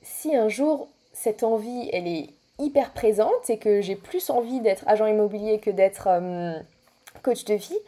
Si 0.02 0.34
un 0.34 0.48
jour 0.48 0.88
cette 1.12 1.42
envie, 1.42 1.90
elle 1.92 2.08
est 2.08 2.30
hyper 2.58 2.92
présente 2.92 3.50
et 3.50 3.58
que 3.58 3.80
j'ai 3.80 3.96
plus 3.96 4.30
envie 4.30 4.60
d'être 4.60 4.84
agent 4.86 5.06
immobilier 5.06 5.58
que 5.58 5.70
d'être 5.70 6.08
euh, 6.08 6.58
coach 7.22 7.44
de 7.44 7.54
vie, 7.54 7.78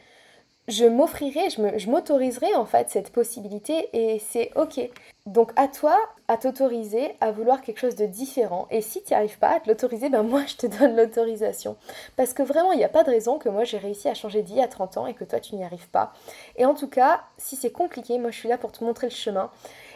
je 0.69 0.85
m'offrirai, 0.85 1.49
je 1.51 1.91
m'autoriserai 1.91 2.57
en 2.57 2.67
fait 2.67 2.91
cette 2.91 3.13
possibilité 3.13 3.89
et 3.93 4.19
c'est 4.19 4.51
ok. 4.57 4.81
Donc 5.27 5.53
à 5.57 5.69
toi 5.69 5.97
à 6.29 6.37
t'autoriser 6.37 7.15
à 7.21 7.31
vouloir 7.31 7.63
quelque 7.63 7.79
chose 7.79 7.95
de 7.95 8.07
différent 8.07 8.67
et 8.73 8.81
si 8.81 9.03
tu 9.05 9.13
n'y 9.13 9.17
arrives 9.17 9.39
pas 9.39 9.51
à 9.51 9.61
te 9.61 9.69
l'autoriser, 9.69 10.09
ben 10.09 10.25
moi 10.25 10.43
je 10.49 10.57
te 10.57 10.67
donne 10.67 10.97
l'autorisation. 10.97 11.77
Parce 12.17 12.33
que 12.33 12.43
vraiment 12.43 12.73
il 12.73 12.79
n'y 12.79 12.85
a 12.85 12.89
pas 12.89 13.05
de 13.05 13.11
raison 13.11 13.39
que 13.39 13.49
moi 13.49 13.63
j'ai 13.63 13.79
réussi 13.79 14.09
à 14.09 14.15
changer 14.15 14.43
d'idée 14.43 14.61
à 14.61 14.69
30 14.69 14.97
ans 14.97 15.07
et 15.07 15.15
que 15.15 15.25
toi 15.25 15.39
tu 15.39 15.55
n'y 15.55 15.65
arrives 15.65 15.89
pas. 15.89 16.13
Et 16.57 16.65
en 16.65 16.75
tout 16.75 16.89
cas, 16.89 17.23
si 17.39 17.55
c'est 17.55 17.71
compliqué, 17.71 18.19
moi 18.19 18.33
je 18.33 18.39
suis 18.39 18.49
là 18.49 18.59
pour 18.59 18.73
te 18.73 18.83
montrer 18.83 19.07
le 19.07 19.15
chemin. 19.15 19.51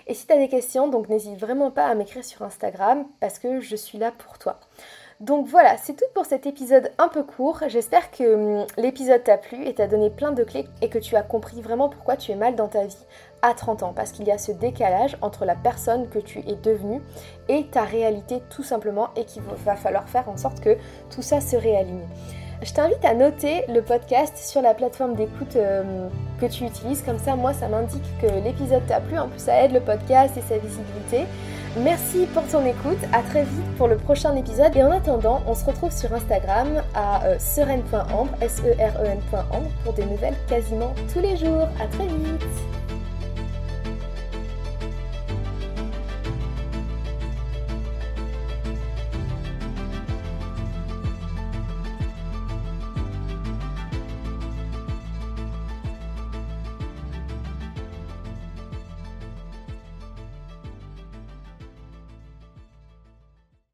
Et 0.06 0.14
si 0.14 0.26
tu 0.26 0.32
as 0.32 0.38
des 0.38 0.48
questions, 0.48 0.88
donc 0.88 1.08
n'hésite 1.08 1.38
vraiment 1.38 1.70
pas 1.70 1.86
à 1.86 1.94
m'écrire 1.94 2.24
sur 2.24 2.42
Instagram 2.42 3.06
parce 3.20 3.38
que 3.38 3.60
je 3.60 3.76
suis 3.76 3.98
là 3.98 4.12
pour 4.12 4.38
toi. 4.38 4.58
Donc 5.20 5.46
voilà, 5.46 5.76
c'est 5.76 5.92
tout 5.92 6.06
pour 6.14 6.24
cet 6.24 6.46
épisode 6.46 6.90
un 6.96 7.08
peu 7.08 7.22
court. 7.22 7.60
J'espère 7.66 8.10
que 8.10 8.62
hum, 8.62 8.66
l'épisode 8.78 9.22
t'a 9.22 9.36
plu 9.36 9.66
et 9.66 9.74
t'a 9.74 9.86
donné 9.86 10.08
plein 10.08 10.32
de 10.32 10.42
clés 10.44 10.66
et 10.80 10.88
que 10.88 10.98
tu 10.98 11.14
as 11.14 11.22
compris 11.22 11.60
vraiment 11.60 11.90
pourquoi 11.90 12.16
tu 12.16 12.32
es 12.32 12.36
mal 12.36 12.56
dans 12.56 12.68
ta 12.68 12.84
vie 12.84 13.06
à 13.42 13.52
30 13.52 13.82
ans. 13.82 13.92
Parce 13.94 14.12
qu'il 14.12 14.26
y 14.26 14.30
a 14.30 14.38
ce 14.38 14.50
décalage 14.50 15.18
entre 15.20 15.44
la 15.44 15.56
personne 15.56 16.08
que 16.08 16.18
tu 16.18 16.38
es 16.38 16.54
devenue 16.54 17.02
et 17.48 17.66
ta 17.66 17.82
réalité 17.82 18.42
tout 18.48 18.62
simplement 18.62 19.10
et 19.14 19.26
qu'il 19.26 19.42
va 19.42 19.76
falloir 19.76 20.08
faire 20.08 20.26
en 20.30 20.38
sorte 20.38 20.60
que 20.60 20.78
tout 21.10 21.22
ça 21.22 21.42
se 21.42 21.56
réaligne. 21.56 22.06
Je 22.62 22.74
t'invite 22.74 23.02
à 23.06 23.14
noter 23.14 23.64
le 23.68 23.80
podcast 23.80 24.36
sur 24.36 24.60
la 24.60 24.74
plateforme 24.74 25.14
d'écoute 25.14 25.56
hum, 25.56 26.10
que 26.38 26.46
tu 26.46 26.64
utilises. 26.64 27.02
Comme 27.02 27.18
ça, 27.18 27.34
moi, 27.34 27.54
ça 27.54 27.68
m'indique 27.68 28.04
que 28.20 28.26
l'épisode 28.44 28.86
t'a 28.86 29.00
plu. 29.00 29.18
En 29.18 29.28
plus, 29.28 29.40
ça 29.40 29.64
aide 29.64 29.72
le 29.72 29.80
podcast 29.80 30.36
et 30.36 30.42
sa 30.42 30.58
visibilité. 30.58 31.24
Merci 31.78 32.26
pour 32.34 32.42
ton 32.48 32.66
écoute, 32.66 32.98
à 33.12 33.22
très 33.22 33.44
vite 33.44 33.76
pour 33.78 33.86
le 33.86 33.96
prochain 33.96 34.34
épisode 34.34 34.76
et 34.76 34.82
en 34.82 34.90
attendant, 34.90 35.40
on 35.46 35.54
se 35.54 35.64
retrouve 35.64 35.92
sur 35.92 36.12
Instagram 36.12 36.82
à 36.94 37.24
euh, 37.26 37.36
S-E-R-E-N.ambre 38.40 39.70
pour 39.84 39.92
des 39.92 40.04
nouvelles 40.04 40.34
quasiment 40.48 40.92
tous 41.12 41.20
les 41.20 41.36
jours. 41.36 41.68
À 41.80 41.86
très 41.86 42.06
vite 42.06 42.42